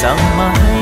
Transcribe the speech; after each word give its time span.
सम्म 0.00 0.75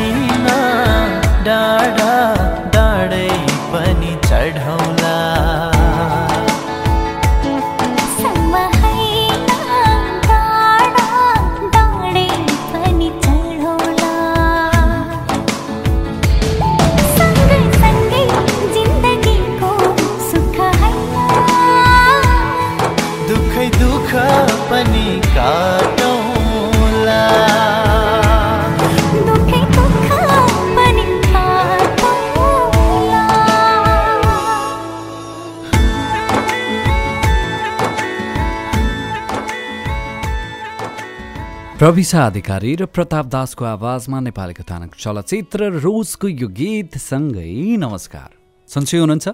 प्रविशा 41.84 42.26
अधिकारी 42.26 42.74
र 42.74 42.86
प्रताप 42.86 43.26
दासको 43.26 43.64
आवाजमा 43.64 44.20
नेपाली 44.20 44.52
कथानक 44.52 44.94
चलचित्र 44.94 45.64
रोजको 45.64 46.28
यो 46.28 46.48
गीतसँगै 46.48 47.76
नमस्कार। 47.76 48.30
सन्चै 48.68 48.98
हुनुहुन्छ? 48.98 49.28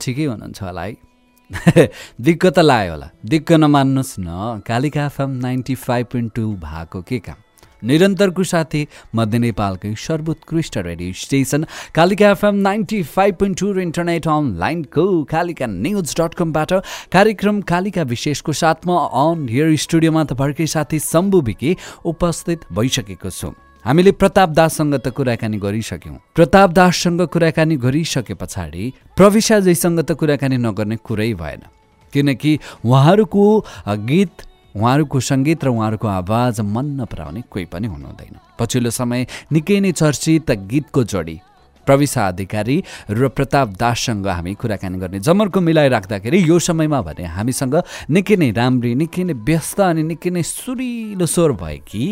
ठिकै 0.00 0.24
हुनुहुन्छ 0.24 0.62
होला 0.62 0.82
है। 0.82 0.96
दिक्क 2.20 2.46
त 2.46 2.58
लाग्यो 2.58 2.92
होला। 2.92 3.10
दिक्क 3.24 3.52
नमान्नुहोस् 3.52 4.18
न। 4.18 4.60
Kalika 4.66 5.06
FM 5.06 5.30
ninety 5.30 5.74
five 5.74 6.06
point 6.06 6.34
two 6.34 6.52
भएको 6.66 7.02
के 7.02 7.18
काम? 7.18 7.41
निरन्तरको 7.82 8.44
साथी 8.44 8.86
मध्य 9.14 9.38
नेपालकै 9.38 9.94
सर्वोत्कृष्ट 9.98 10.78
radio 10.78 11.12
station 11.16 11.66
Kalika 11.94 12.30
FM 12.30 12.54
ninety 12.66 13.02
five 13.14 13.34
point 13.36 13.58
two 13.60 13.72
र 13.72 13.80
इन्टरनेट 13.80 14.28
अनलाइनको 14.28 15.06
कालिका 15.30 15.66
न्युज 15.66 16.14
डट 16.20 16.34
कमबाट 16.34 16.72
कार्यक्रम 17.12 17.60
कालिका 17.72 18.02
विशेषको 18.12 18.52
साथमा 18.52 18.96
अन 19.22 19.48
हियर 19.48 19.76
स्टुडियोमा 19.78 20.24
तपाईँहरूकै 20.30 20.66
साथी 20.68 20.98
शम्भु 21.02 21.40
विकी 21.42 21.76
उपस्थित 22.04 22.64
भइसकेको 22.72 23.30
छु। 23.30 23.52
हामीले 23.84 24.12
प्रताप 24.14 24.48
दाससँग 24.54 24.94
त 24.94 25.08
कुराकानी 25.10 25.58
गरिसक्यौँ। 25.58 26.18
प्रताप 26.34 26.70
दाससँग 26.70 27.20
कुराकानी 27.26 27.76
गरिसके 27.76 28.34
पछाडि 28.34 28.92
प्रविशाजीसँग 29.16 30.00
त 30.00 30.12
कुराकानी 30.14 30.56
नगर्ने 30.56 30.96
कुरै 31.02 31.32
भएन। 31.34 31.62
किनकि 32.12 32.58
उहाँहरूको 32.84 33.44
गीत 34.06 34.42
उहाँहरूको 34.76 35.20
सङ्गीत 35.20 35.64
र 35.64 35.68
उहाँहरूको 35.68 36.08
आवाज 36.08 36.60
मन 36.60 36.86
नपराउने 37.00 37.42
कोही 37.50 37.64
पनि 37.64 37.86
हुनुहुँदैन। 37.86 38.36
पछिल्लो 38.58 38.90
समय 38.90 39.26
निकै 39.52 39.80
नै 39.80 39.92
चर्चित 39.92 40.50
गीतको 40.50 41.04
जोडी 41.04 41.40
प्रविशा 41.86 42.26
अधिकारी 42.28 42.76
र 43.10 43.28
प्रताप 43.28 43.68
दाससँग 43.74 44.26
हामी 44.28 44.54
कुराकानी 44.54 44.98
गर्ने 44.98 45.18
जमर्को 45.18 45.60
मिलाइराख्दाखेरि 45.60 46.38
यो 46.48 46.58
समयमा 46.58 47.00
भने 47.02 47.24
हामीसँग 47.26 47.74
निकै 48.10 48.36
नै 48.36 48.50
राम्री 48.54 48.94
निकै 48.94 49.24
नै 49.24 49.34
व्यस्त 49.42 49.80
अनि 49.80 50.02
निकै 50.02 50.30
नै 50.30 50.42
सुरिलो 50.42 51.26
स्वर 51.26 51.52
भएकी 51.52 52.04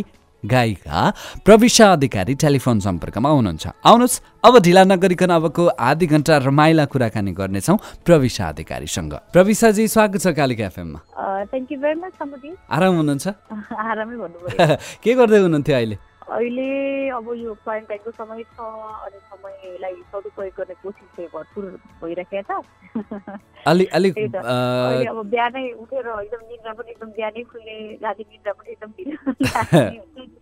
गायिका 0.45 1.13
प्रविशा 1.45 1.93
अधिकारी 1.93 2.35
टेलिफोन 2.35 2.81
सम्पर्कमा 2.81 3.29
हुनुहुन्छ। 3.29 3.67
आउनुहोस् 3.85 4.21
अब 4.45 4.59
ढिला 4.59 4.85
नगरिकन 4.85 5.31
अबको 5.31 5.67
आधी 5.67 6.07
घन्टा 6.07 6.37
रमाइला 6.49 6.85
कुराकानी 6.85 7.33
गर्नेछौँ 7.33 7.77
प्रविशा 8.05 8.49
अधिकारीसँग 8.49 9.13
प्रविशाजी 9.33 9.89
स्वागत 9.89 10.21
छ 10.21 10.27
कालिका 10.33 10.67
एफएममा। 10.67 11.01
थ्याङ्क 11.45 11.73
यू 11.73 11.79
भेरी 11.79 12.01
मच 12.01 12.13
समुदी 12.17 12.51
आराम 12.71 12.95
हुनुहुन्छ? 12.97 13.29
के 15.05 15.15
गर्दै 15.15 15.39
हुनुहुन्थ्यो 15.39 15.77
अहिले? 15.77 15.97
अहिले 16.31 16.67
अब 17.11 17.27
यो 17.37 17.55
क्वारेन्टाइनको 17.65 18.11
समय 18.11 18.43
छ 18.43 18.61
अनि 19.07 19.19
समयलाई 19.31 19.95
सदुपयोग 20.13 20.55
गर्ने 20.59 20.75
कोसिस 20.83 21.09
चाहिँ 21.17 21.29
भरपुर 21.35 21.65
भइराखेको 22.03 22.43
छ। 22.49 23.39
अलि 23.67 23.85
अलिक 23.99 24.15
अब 24.19 25.19
बिहानै 25.31 25.65
उठेर 25.83 26.07
एकदम 26.09 26.43
निद्रा 26.51 26.73
पनि 26.73 26.91
एकदम 26.91 27.11
बिहानै 27.19 27.43
खुल्ने 27.51 27.77
राति 28.03 28.25
निद्रा 28.31 28.53
पनि 28.53 28.69
एकदम 28.73 28.91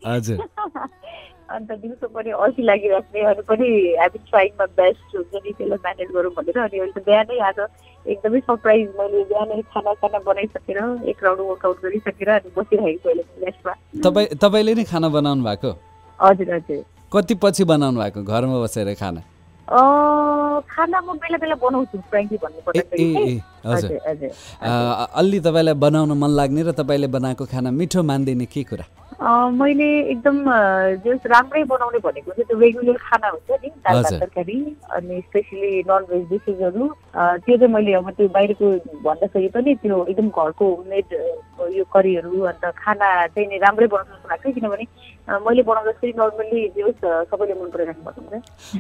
हजुर। 0.06 0.36
अन्त 1.56 1.70
दिउँसो 1.72 2.06
पनि 2.14 2.30
अल्छी 2.36 2.62
लागिराख्ने 2.62 3.20
अनि 3.32 3.42
पनि 3.48 3.68
हामी 4.00 4.18
ट्राइङमा 4.28 4.66
बेस्ट 4.80 5.16
हुन्छ 5.16 5.34
नि 5.34 5.52
त्यसलाई 5.52 5.80
म्यानेज 5.84 6.08
गरौँ 6.16 6.32
भनेर 6.36 6.58
अनि 6.64 6.78
अहिले 6.78 6.92
त 6.92 7.04
बिहानै 7.08 7.38
आज 7.48 7.58
एकदमै 8.06 8.40
सरप्राइज 8.40 8.88
मैले 8.98 9.24
बिहानै 9.30 9.62
खाना 9.74 9.92
खाना 10.02 10.18
बनाइसकेर 10.26 10.78
एक 11.10 11.24
राउन्ड 11.24 11.40
वर्कआउट 11.50 11.82
गरिसकेर 11.82 12.28
अनि 12.30 12.50
बसिरहेको 12.56 13.08
रेस्टमा 13.44 13.72
तपाईँ 14.04 14.26
तपाईँले 14.42 14.74
नै 14.74 14.84
खाना 14.84 15.08
बनाउनु 15.08 15.42
भएको? 15.44 15.70
हजुर 16.20 16.54
हजुर। 16.54 16.84
कति 17.12 17.34
पछि 17.42 17.64
बनाउनु 17.64 17.98
भएको? 18.00 18.22
घरमा 18.22 18.56
बसेर 18.62 18.94
खाना? 18.94 19.20
खाना 19.68 20.98
म 21.04 21.12
बेला 21.20 21.36
बेला 21.38 21.54
बनाउँछु 21.60 21.98
फ्रेङ्कली 22.10 22.38
अ, 24.62 24.70
अलि 25.20 25.40
तपाईँलाई 25.40 25.74
बनाउन 25.74 26.12
मन 26.18 26.30
लाग्ने 26.38 26.62
र 26.62 26.72
तपाईँले 26.72 27.06
बनाएको 27.12 27.44
खाना 27.52 27.70
मिठो 27.70 28.02
मान्दिने 28.02 28.46
के 28.48 28.62
कुरा? 28.64 28.84
मैले 29.18 29.86
एकदम 30.10 30.36
जस 31.04 31.26
राम्रै 31.26 31.62
बनाउने 31.64 31.98
भनेको 31.98 32.30
चाहिँ 32.32 32.44
त्यो 32.48 32.58
रेगुलर 32.58 32.96
खाना 33.02 33.28
हुन्छ 33.28 33.50
नि 33.64 33.68
दाल 33.68 34.02
भात। 34.02 34.20
तरकारी 34.20 34.58
अनि 34.94 35.20
स्पेसली 35.20 35.70
नन 35.88 36.04
भेज 36.10 36.28
डिसेसहरू 36.30 36.86
अँ, 36.86 37.38
त्यो 37.38 37.56
चाहिँ 37.56 37.72
मैले 37.74 37.92
अब 37.98 38.10
त्यो 38.14 38.28
बाहिरको 38.28 38.66
भन्दाखेरि 39.02 39.48
पनि 39.54 39.74
त्यो 39.82 40.04
एकदम 40.04 40.28
घरको 40.30 40.64
होममेड 40.74 41.14
यो 41.76 41.84
करीहरू 41.92 42.40
अन्त 42.46 42.64
खाना 42.78 43.08
चाहिँ 43.26 43.48
नि 43.48 43.58
राम्रै 43.58 43.86
बनाउनु 43.90 44.28
लाग्छ 44.30 44.54
किनभने 44.54 44.86
मैले 45.28 45.62
बनाउँदाखेरि 45.62 46.12
नर्मल्ली 46.18 46.62
जे 46.76 46.82
होस् 46.82 47.04
सबैले 47.30 47.54
मन 47.60 47.68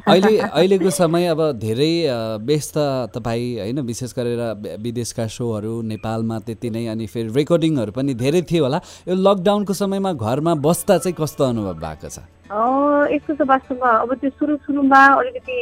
अहिले 0.08 0.38
अहिलेको 0.38 0.90
समय 0.90 1.26
अब 1.28 1.40
धेरै 1.60 1.92
व्यस्त 2.48 2.76
तपाईँ 3.14 3.58
होइन 3.60 3.80
विशेष 3.84 4.12
गरेर 4.16 4.40
विदेशका 4.80 5.26
सोहरू 5.28 5.74
नेपालमा 5.92 6.38
त्यति 6.48 6.70
नै 6.70 6.86
अनि 6.94 7.06
फेरि 7.06 7.28
रेकर्डिङहरू 7.36 7.92
पनि 7.92 8.14
धेरै 8.14 8.42
थियो 8.48 8.64
होला। 8.64 8.80
यो 9.08 9.14
लकडाउनको 9.14 9.72
समयमा 9.72 10.12
घरमा 10.12 10.54
बस्दा 10.64 10.98
चाहिँ 10.98 11.16
कस्तो 11.20 11.44
अनुभव 11.44 11.74
भएको 11.84 12.08
छ? 12.08 12.18
यस्तो 12.48 13.34
छ 13.34 13.44
वास्तवमा 13.48 13.88
अब 14.02 14.14
त्यो 14.20 14.30
सुरु 14.30 14.56
सुरुमा 14.64 15.00
अलिकति 15.20 15.56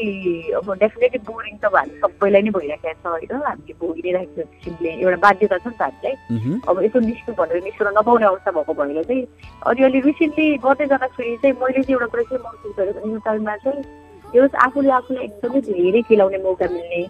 अब 0.54 0.66
डेफिनेटली 0.78 1.18
बोरिङ 1.26 1.56
त 1.58 1.64
अब 1.66 1.76
हामी 1.76 1.98
सबैलाई 1.98 2.42
नै 2.42 2.50
भइरहेको 2.56 2.92
छ 2.94 3.06
होइन? 3.06 3.32
हामीले 3.42 3.74
भोगि 3.80 4.02
नै 4.06 4.12
राखेको 4.14 4.42
छ 4.42 4.46
किसिमले 4.54 4.90
एउटा 5.02 5.18
बाध्यता 5.26 5.58
छ 5.58 5.66
नि 5.66 5.74
त 5.74 5.82
हामीलाई। 5.82 6.14
अब 6.62 6.82
यसो 6.86 6.98
निस्क्नु 7.10 7.34
भनेर 7.34 7.62
निस्कन 7.66 7.90
नपाउने 7.98 8.26
अवस्था 8.30 8.50
भएको 8.54 8.72
भएर 8.78 9.02
चाहिँ 9.02 9.22
अनि 9.66 9.82
अलि 9.82 9.98
रिसेन्टली 10.06 10.46
गर्दै 10.62 10.86
जाँदाखेरि 10.86 11.36
चाहिँ 11.42 11.54
मैले 11.58 11.82
चाहिँ 11.82 11.96
एउटा 11.98 12.06
कुरा 12.06 12.22
चाहिँ 12.30 12.42
महसुस 12.46 12.78
यो 12.78 13.18
टाइममा 13.26 13.56
चाहिँ 13.66 13.82
त्यो 14.30 14.42
आफूले 14.66 14.90
आफूलाई 14.98 15.24
एकदमै 15.26 15.60
धेरै 15.66 16.02
खेलाउने 16.06 16.38
मौका 16.46 16.66
मिल्ने। 16.70 17.02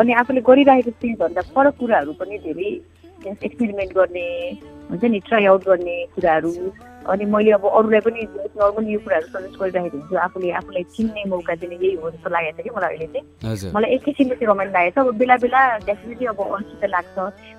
अनि 0.00 0.12
आफूले 0.20 0.40
गरिरहेको 0.48 0.90
चिजभन्दा 1.00 1.42
फरक 1.54 1.74
कुराहरू 1.80 2.12
पनि 2.20 2.36
धेरै 2.44 2.70
एक्सपेरिमेन्ट 3.26 3.92
गर्ने 3.94 4.26
हुन्छ 4.90 5.04
नि 5.04 5.20
ट्राई 5.26 5.44
आउट 5.46 5.62
गर्ने 5.68 5.96
कुराहरू। 6.14 6.52
अनि 7.04 7.24
मैले 7.28 7.50
अब 7.52 7.64
अरूलाई 7.68 8.00
पनि 8.00 8.20
नर्मल 8.56 8.84
यो 8.88 8.98
कुराहरू 9.04 9.26
सजेस्ट 9.28 9.58
गरिरहेको 9.60 9.96
हुन्छु। 9.98 10.16
आफूले 10.16 10.50
आफूलाई 10.60 10.82
चिन्ने 10.96 11.24
मौका 11.28 11.54
दिने 11.60 11.76
यही 11.76 11.94
हो 12.00 12.10
जस्तो 12.10 12.30
लागेको 12.30 12.62
छ 12.62 12.64
कि 12.64 12.70
मलाई 12.76 12.96
अहिले 12.96 13.06
चाहिँ। 13.12 13.72
मलाई 13.74 13.90
एक 13.94 14.02
किसिमले 14.04 14.34
चाहिँ 14.34 14.48
रमाइलो 14.52 14.72
लागेको 14.72 15.02
छ। 15.02 15.06
अब 15.06 15.16
बेला 15.18 15.36
बेला 15.44 15.60
डेफिनेटली 15.84 16.26
अब 16.32 16.40
अल्छी 16.40 16.76
त 16.80 16.84
लाग्छ। 16.94 17.16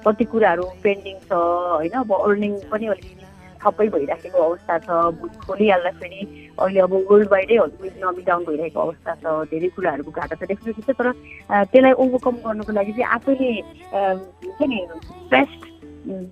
कति 0.08 0.24
कुराहरू 0.34 0.64
पेन्डिङ 0.84 1.16
छ 1.30 1.32
होइन? 1.34 1.94
अब 2.02 2.14
अर्निङ 2.14 2.54
पनि 2.72 2.86
अलिकति 2.96 3.26
ठप्पै 3.66 3.88
भइराखेको 3.98 4.38
अवस्था 4.48 4.78
छ। 4.86 4.90
बुक 5.20 5.34
खोलिहाल्दाखेरि 5.46 6.22
अहिले 6.62 6.80
अब 6.86 6.94
वर्ल्ड 7.10 7.30
वाइडै 7.34 7.56
इकोनोमी 7.56 8.22
डाउन 8.30 8.44
भइरहेको 8.46 8.80
अवस्था 8.86 9.12
छ। 9.22 9.26
धेरै 9.52 9.70
कुराहरूको 9.76 10.12
घाटा 10.12 10.36
त 10.36 10.44
डेफिनेटली 10.54 10.84
छ 10.86 10.98
तर 11.02 11.12
त्यसलाई 11.74 11.94
ओभरकम 12.06 12.36
गर्नको 12.46 12.72
लागि 12.78 12.92
चाहिँ 12.94 13.10
आफैले 13.18 13.52
हुन्छ 14.46 14.62
नि 14.70 14.80
बेस्ट 15.34 15.62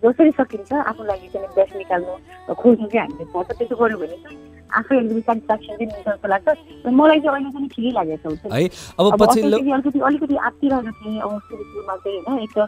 जसरी 0.04 0.32
सकिन्छ 0.38 0.72
आफ्नो 0.74 1.04
लागि 1.12 1.28
चाहिँ 1.34 1.48
बेस्ट 1.58 1.76
निकाल्नु 1.82 2.14
खोज्नु 2.54 2.88
चाहिँ 2.94 3.02
हामीले 3.02 3.26
पर्छ। 3.34 3.50
त्यसो 3.58 3.76
गऱ्यो 3.76 3.98
भने 3.98 4.18
चाहिँ 4.24 4.38
आफै 4.80 4.98
अलिकति 4.98 5.22
सेटिस्फ्याक्सन 5.22 5.74
चाहिँ 5.74 5.88
जस्तो 6.08 6.28
लाग्छ। 6.34 6.48
र 6.86 6.90
मलाई 6.90 7.20
चाहिँ 7.24 7.34
अहिले 7.34 7.52
पनि 7.54 7.68
ठिकै 7.74 7.92
लागेको 7.98 8.36
छ। 8.36 8.46
है? 8.54 8.68
अब 9.00 9.06
पछिल्लो 9.22 9.58
अलिकति 9.58 10.00
अलिकति 10.08 10.36
आत्तिरहेको 10.48 10.92
थिएँ 11.00 11.20
अब 11.24 11.32
सुरु 11.48 11.64
सुरुमा 11.64 11.96
चाहिँ 12.04 12.20
होइन 12.28 12.40
एक 12.44 12.54
त 12.58 12.60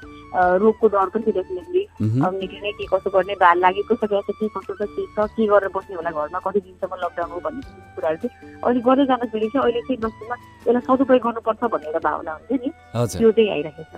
रोगको 0.62 0.86
डर 0.94 1.08
पनि 1.16 1.24
थियो 1.26 1.34
डेफिनेटली 1.36 1.84
अब 1.96 2.34
निकै 2.42 2.60
नै 2.66 2.72
के 2.78 2.86
कसो 2.92 3.10
गर्ने 3.16 3.36
भार 3.42 3.56
लागेको 3.66 3.94
छ 3.96 4.04
क्या 4.06 4.22
छ 4.22 4.30
के 4.40 4.48
कसो 4.56 4.74
छ 4.76 4.82
के 4.96 5.04
छ 5.16 5.18
के 5.36 5.44
गरेर 5.48 5.70
बस्ने 5.76 5.96
होला 5.96 6.12
घरमा 6.12 6.40
कति 6.46 6.60
दिनसम्म 6.66 6.94
लकडाउन 7.04 7.30
हो 7.32 7.40
भन्ने 7.46 7.62
कुराहरू 7.96 8.18
चाहिँ 8.22 8.34
अहिले 8.66 8.82
गर्दै 8.88 9.06
जाँदाखेरि 9.12 9.48
चाहिँ 9.54 9.64
अहिले 9.66 9.82
चाहिँ 9.88 10.00
वस्तुमा 10.06 10.36
यसलाई 10.66 10.84
सदुपयोग 10.88 11.22
गर्नुपर्छ 11.26 11.62
भन्ने 11.74 11.88
एउटा 11.88 12.02
भावना 12.06 12.32
हुन्छ 12.36 12.52
नि। 12.62 12.70
त्यो 13.16 13.32
चाहिँ 13.32 13.50
आइरहेको 13.56 13.84
छ। 13.86 13.94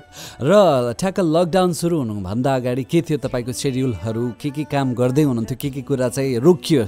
र 0.46 0.54
ठ्याक्क 1.00 1.20
लकडाउन 1.36 1.72
सुरु 1.74 1.98
हुनुभन्दा 1.98 2.56
अगाडि 2.56 2.84
के 2.92 3.02
थियो 3.08 3.18
तपाईँको 3.26 3.52
सेड्युलहरू 3.62 4.24
के 4.42 4.50
के 4.54 4.64
काम 4.70 4.94
गर्दै 4.94 5.24
हुनुहुन्थ्यो? 5.26 5.58
के 5.58 5.70
के 5.74 5.82
कुरा 5.90 6.10
चाहिँ 6.14 6.38
रोकियो 6.38 6.82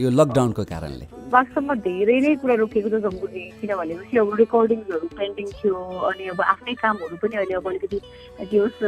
यो 0.00 0.08
लकडाउनको 0.10 0.63
रोकिएको 0.64 0.80
कारणले? 0.80 1.06
वास्तवमा 1.30 1.74
धेरै 1.84 2.18
नै 2.20 2.34
कुरा 2.42 2.54
रोकिएको 2.54 2.88
छ 2.88 2.96
जम्बुजी 3.04 3.42
किनभनेपछि 3.60 4.16
अब 4.18 4.34
रेकर्डिङ्सहरू 4.40 5.06
पेन्टिङ 5.18 5.46
थियो 5.60 5.76
अनि 6.08 6.24
अब 6.32 6.40
आफ्नै 6.40 6.74
कामहरू 6.82 7.16
पनि 7.22 7.36
अहिले 7.36 7.54
अब 7.54 7.68
अलिकति 7.68 7.98
के 8.50 8.56
होस् 8.58 8.80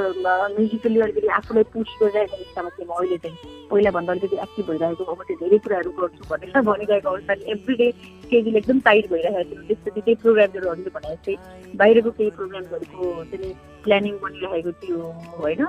म्युजिकली 0.56 1.00
अलिकति 1.06 1.28
आफूलाई 1.38 1.64
पुस 1.72 1.88
गरिरहेको 2.02 2.36
अवस्थामा 2.36 2.70
थिएँ 2.76 2.88
म 2.88 2.92
अहिले 2.96 3.18
चाहिँ। 3.18 3.36
पहिलाभन्दा 3.70 4.12
अलिकति 4.12 4.36
एक्टिभ 4.46 4.66
भइरहेको 4.70 5.04
अब 5.04 5.20
त्यो 5.26 5.36
धेरै 5.42 5.58
कुराहरू 5.64 5.90
गर्छु 5.98 6.22
भनेर 6.30 6.60
भनिरहेको 6.70 7.08
अवस्था 7.10 7.34
एभ्री 7.52 7.74
डे 7.76 7.88
स्केड्युल 8.24 8.56
एकदम 8.56 8.78
टाइट 8.86 9.10
भइरहेको 9.12 9.50
थियो। 9.50 9.62
त्यसपछि 9.68 10.00
त्यही 10.00 10.14
प्रोग्रामहरू 10.22 10.90
भने 10.96 11.14
जस्तै 11.14 11.34
बाहिरको 11.80 12.10
केही 12.18 12.30
प्रोग्रामहरूको 12.38 13.04
चाहिँ 13.30 13.52
प्लानिङ 13.84 14.14
बनिरहेको 14.22 14.72
थियो 14.82 15.00
होइन? 15.42 15.62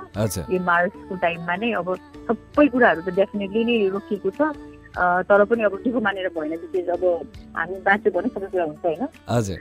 यो 0.54 0.60
मार्चको 0.70 1.16
टाइममा 1.26 1.56
नै 1.62 1.72
अब 1.82 1.90
सबै 2.30 2.68
कुराहरू 2.74 3.02
त 3.02 3.10
डेफिनेटली 3.20 3.64
नै 3.66 3.78
रोकिएको 3.98 4.30
छ। 4.38 4.42
तर 4.98 5.44
पनि 5.50 5.64
अब 5.64 5.76
दुःख 5.86 5.96
मानेर 6.04 6.28
भएन 6.38 6.56
त्यो 6.58 6.94
अब 6.94 7.04
हामी 7.58 7.78
बाँच्यो 7.86 8.12
भने 8.16 8.30
सबै 8.34 8.48
कुरा 8.54 8.64
हुन्छ 8.64 8.86
होइन। 8.86 9.08
हजुर। 9.30 9.58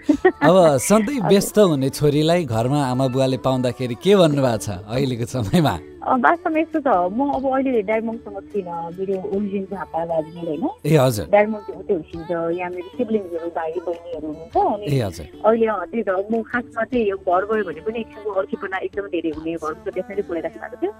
अब 0.48 0.56
सधैँ 0.88 1.20
व्यस्त 1.30 1.58
हुने 1.58 1.88
छोरीलाई 1.90 2.44
घरमा 2.44 2.80
आमा 2.92 3.06
बुवाले 3.14 3.36
पाउँदाखेरि 3.46 3.96
के 4.04 4.16
भन्नुभएको 4.16 4.58
छ 4.64 4.68
अहिलेको 4.88 5.26
समयमा? 5.34 5.74
वास्तवमा 6.06 6.58
यस्तो 6.60 6.80
छ 6.86 6.88
म 7.10 7.18
अब 7.34 7.44
अहिले 7.50 7.82
डायमन्डसँग 7.82 8.38
छुइनँ 8.50 8.74
मेरो 8.96 9.14
ओरिजिन 9.36 9.64
झापा 9.66 10.04
दार्जिलिङ 10.06 10.44
होइन 10.46 10.64
चाहिँ 11.10 11.78
उतै 11.82 11.94
हुर्किन्छ 11.94 12.30
यहाँ 12.30 12.70
मेरो 12.70 12.88
सिब्लिङ्सहरू 12.98 13.48
भाइ 13.58 13.72
बहिनीहरू 13.86 14.26
हुनुहुन्छ 14.26 14.56
अनि 14.56 15.66
अहिले 15.66 15.66
त्यही 15.90 16.02
त 16.02 16.10
म 16.30 16.42
खासमा 16.50 16.82
चाहिँ 16.84 17.06
यो 17.10 17.16
घर 17.16 17.42
गयो 17.50 17.64
भने 17.68 17.80
पनि 17.86 17.98
एकछिनको 18.00 18.30
अल्छीपना 18.40 18.76
एकदमै 18.86 19.08
धेरै 19.14 19.30
हुने 19.38 19.54
घरको 19.54 19.82
त 19.82 19.94
डेफिनेटली 19.96 20.22
बोलाइराख्नु 20.30 20.60
भएको 20.62 20.76
थियो। 20.80 20.92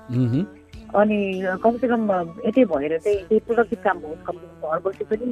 अनि 0.99 1.19
कमसेकम 1.63 2.03
यतै 2.47 2.65
भएर 2.73 2.93
चाहिँ 2.99 3.19
त्यही 3.29 3.41
प्रोडक्टिभ 3.47 3.81
काम 3.87 3.99
होस् 4.07 4.27
कमसेकम 4.27 4.59
घर 4.67 4.79
बसे 4.87 5.05
पनि 5.11 5.27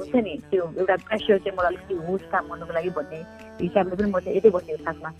हुन्छ 0.00 0.14
नि 0.24 0.32
त्यो 0.50 0.64
एउटा 0.80 0.96
प्रेसर 1.04 1.38
चाहिँ 1.44 1.56
मलाई 1.58 1.70
अलिकति 1.72 1.94
होस् 2.08 2.26
काम 2.32 2.44
गर्नुको 2.48 2.72
लागि 2.72 2.90
भन्ने 2.96 3.20
हिसाबले 3.60 3.94
पनि 3.96 4.10
म 4.10 4.18
चाहिँ 4.24 4.36
यतै 4.38 4.50
बसेको 4.56 4.84
खासमा 4.84 5.10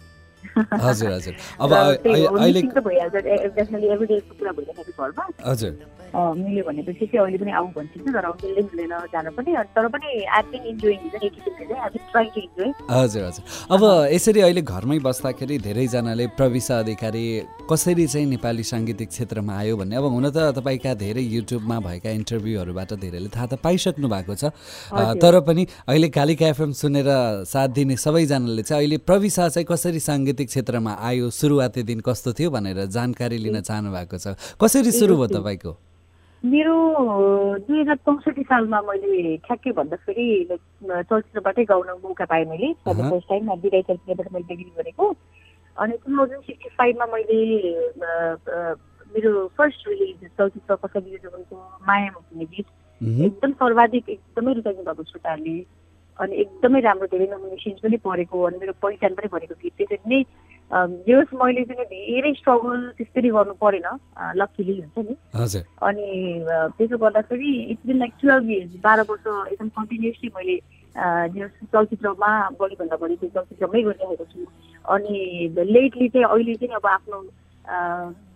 हजुर 0.86 1.10
हजुर। 1.12 1.34
अब 1.60 1.72
अहिले 1.72 2.60
भइहाल्छ। 2.62 3.14
डेफिनेटली 3.24 3.88
एभ्री 3.94 4.06
डेको 4.06 4.34
कुरा 4.38 4.52
भइरहेको 4.52 4.92
घरमा। 5.02 5.24
हजुर। 5.50 5.72
मिल्यो 6.12 6.64
भनेपछि 6.64 7.06
चाहिँ 7.08 7.20
अहिले 7.24 7.38
पनि 7.40 7.52
आउँ 7.56 7.68
भन्छ 7.72 7.92
तर 8.04 8.24
अब 8.28 8.36
मिल्दै 8.44 8.62
मिल्दैन 8.62 8.92
जान 9.12 9.26
पनि। 9.32 9.50
तर 9.76 9.86
पनि 9.88 10.08
आई 10.28 10.42
बिन 10.52 10.62
इन्जोइङ 10.72 10.98
हुन्छ 11.02 11.14
नि 11.22 11.28
किसिमले 11.36 11.64
चाहिँ 11.66 11.82
I 11.82 11.90
been 11.94 12.02
try 12.12 12.26
to 12.34 12.40
enjoy 12.40 12.70
हजुर 12.90 13.22
हजुर। 13.24 13.44
अब 13.74 13.82
यसरी 14.12 14.40
अहिले 14.40 14.62
घरमै 14.62 14.98
बस्दाखेरि 15.08 15.58
धेरैजनाले 15.66 16.26
प्रविशा 16.36 16.78
अधिकारी 16.78 17.24
कसरी 17.70 18.06
चाहिँ 18.12 18.26
नेपाली 18.28 18.64
साङ्गीतिक 18.72 19.08
क्षेत्रमा 19.08 19.52
आयो 19.58 19.76
भन्ने? 19.76 19.96
अब 19.96 20.04
हुन 20.04 20.28
त 20.30 20.52
तपाईँका 20.58 20.92
धेरै 21.00 21.22
युट्युबमा 21.22 21.78
भएका 21.80 22.10
इन्टरभ्यूहरूबाट 22.20 22.92
धेरैले 23.00 23.28
थाहा 23.32 23.46
त 23.46 23.54
पाइसक्नु 23.64 24.08
भएको 24.12 24.34
छ। 24.36 24.52
तर 25.16 25.40
पनि 25.48 25.66
अहिले 25.88 26.08
कालिका 26.12 26.46
एफएम 26.52 26.72
सुनेर 26.76 27.08
साथ 27.48 27.68
दिने 27.72 27.96
सबैजनाले 27.96 28.62
चाहिँ 28.62 28.84
अहिले 28.84 28.98
प्रविशा 29.08 29.48
चाहिँ 29.48 29.64
कसरी 29.64 30.00
साङ्गीतिक 30.32 30.48
क्षेत्रमा 30.48 30.92
आयो 31.08 31.28
सुरुवाती 31.30 31.82
दिन 31.84 32.00
कस्तो 32.00 32.32
थियो 32.32 32.50
भनेर 32.50 32.88
जानकारी 32.88 33.36
लिन 33.36 33.60
चाहनु 33.60 33.92
भएको 33.92 34.16
छ। 34.16 34.32
कसरी 34.56 34.90
सुरु 34.90 35.16
भयो 35.20 35.28
तपाईँको? 35.28 35.72
मेरो 36.44 36.76
दुई 37.68 37.80
हजार 37.80 37.96
चौसठी 38.02 38.42
सालमा 38.48 38.80
मैले 38.88 39.36
ठ्याक्कै 39.44 39.72
भन्दाखेरि 39.76 40.26
चलचित्रबाटै 40.48 41.64
गाउन 41.68 41.88
मौका 42.00 42.24
पाएँ 42.24 42.44
मैले। 42.48 42.72
फर्स्ट 42.88 43.28
टाइम 43.28 43.52
विदाय 43.60 43.82
चलचित्रबाट 43.88 44.32
मैले 44.32 44.46
डिग्री 44.48 44.72
गरेको। 44.80 45.04
अनि 45.76 45.94
टु 46.00 46.08
थाउजन्ड 46.16 46.42
सिक्सटी 46.48 46.68
फाइभमा 46.80 47.06
मैले 47.12 47.40
मेरो 49.12 49.32
फर्स्ट 49.58 49.80
रिलिज 49.88 50.20
चलचित्र 50.38 50.74
कसरी 50.82 51.10
माया 51.88 52.10
भन्ने 52.16 52.44
गीत। 52.44 52.66
एकदम 53.04 53.52
सर्वाधिक 53.60 54.08
एकदमै 54.08 54.52
रुचाइनु 54.56 54.82
भएको 54.82 55.02
श्रोताहरूले 55.04 55.56
अनि 56.20 56.34
एकदमै 56.42 56.80
राम्रो 56.80 57.06
धेरै 57.12 57.26
नोमिनेसन्स 57.32 57.80
पनि 57.82 57.96
परेको 58.06 58.42
अनि 58.48 58.56
मेरो 58.60 58.72
पहिचान 58.82 59.14
पनि 59.18 59.28
परेको 59.34 59.54
गीत 59.62 59.74
त्यसरी 59.78 59.98
नै 60.12 60.20
होस् 60.70 61.34
मैले 61.40 61.64
चाहिँ 61.68 61.86
धेरै 61.92 62.32
स्ट्रगल 62.40 62.80
त्यसरी 62.98 63.28
गर्नु 63.36 63.54
परेन। 63.62 63.88
लक्कीली 64.40 64.74
हुन्छ 64.80 64.98
नि। 65.08 65.14
अनि 65.88 66.06
त्यसो 66.76 66.96
गर्दाखेरि 67.04 67.50
it's 67.72 67.86
been 67.86 67.98
like 67.98 68.12
twelve 68.22 68.50
years 68.50 68.72
बाह्र 68.84 69.00
वर्ष 69.10 69.26
एकदम 69.52 69.68
कन्टिन्युसली 69.78 70.30
मैले 70.36 70.56
चलचित्रमा 71.72 72.30
बढीभन्दा 72.60 72.96
बढी 73.02 73.16
त्यो 73.20 73.28
चलचित्रमै 73.36 73.82
गरिरहेको 73.82 74.24
छु। 74.32 74.40
अनि 74.84 75.16
लेटली 75.76 76.08
चाहिँ 76.08 76.26
अहिले 76.26 76.54
चाहिँ 76.60 76.74
अब 76.80 76.86
आफ्नो 76.96 77.18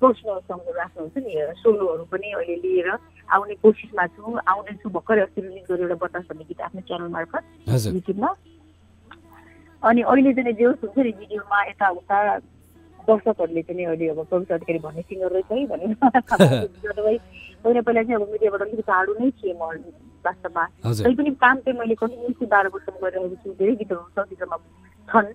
पर्सनल 0.00 0.38
सङ्गहरू 0.48 0.80
आफ्नो 0.86 1.02
हुन्छ 1.02 1.16
नि 1.24 1.32
सोलोहरू 1.62 2.04
पनि 2.12 2.28
अहिले 2.32 2.56
लिएर। 2.64 2.88
आउने 3.34 3.54
कोसिसमा 3.62 4.06
छु 4.06 4.38
आउँदैछु 4.46 4.88
भर्खरै 4.96 5.22
अस्ति 5.22 5.40
रिलिज 5.40 5.64
गरेर 5.70 5.82
एउटा 5.82 5.98
बतास 6.04 6.24
भन्ने 6.30 6.44
गीत 6.48 6.60
आफ्नो 6.60 6.80
च्यानल 6.88 7.08
मार्फत 7.16 7.44
युट्युबमा। 7.94 8.30
अनि 9.82 10.00
अहिले 10.02 10.32
चाहिँ 10.34 10.52
जे 10.52 10.64
होस् 10.64 10.82
हुन्छ 10.84 10.98
नि 10.98 11.12
भिडियोमा 11.20 11.58
यताउता 11.64 12.18
दर्शकहरूले 13.08 13.62
चाहिँ 13.62 13.86
अहिले 13.86 14.08
अब 14.08 14.20
प्रवेश 14.30 14.50
अधिकारी 14.52 14.78
भन्ने 14.78 15.02
सिङ्गर 15.02 15.30
रहेछ 15.32 15.50
है 15.52 15.66
भनेर 15.66 15.94
पहिला 17.64 17.80
पहिला 17.80 18.02
चाहिँ 18.02 18.14
अब 18.14 18.28
मिडियाबाट 18.32 18.60
अलिकति 18.62 18.82
टाढो 18.82 19.12
नै 19.20 19.30
थिएँ 19.30 19.54
म 19.54 19.70
वास्तवमा। 20.26 20.64
हजुर। 20.86 21.06
तै 21.06 21.14
पनि 21.14 21.30
काम 21.42 21.56
चाहिँ 21.64 21.78
मैले 21.78 21.94
कन्टिन्युसली 21.94 22.46
बाह्र 22.46 22.68
वर्षमा 22.74 22.98
गरिरहेको 23.02 23.36
छु 23.42 23.54
धेरै 23.58 23.74
गीतहरू 23.80 24.02
चलचित्रमा 24.16 24.56
छन्। 25.08 25.26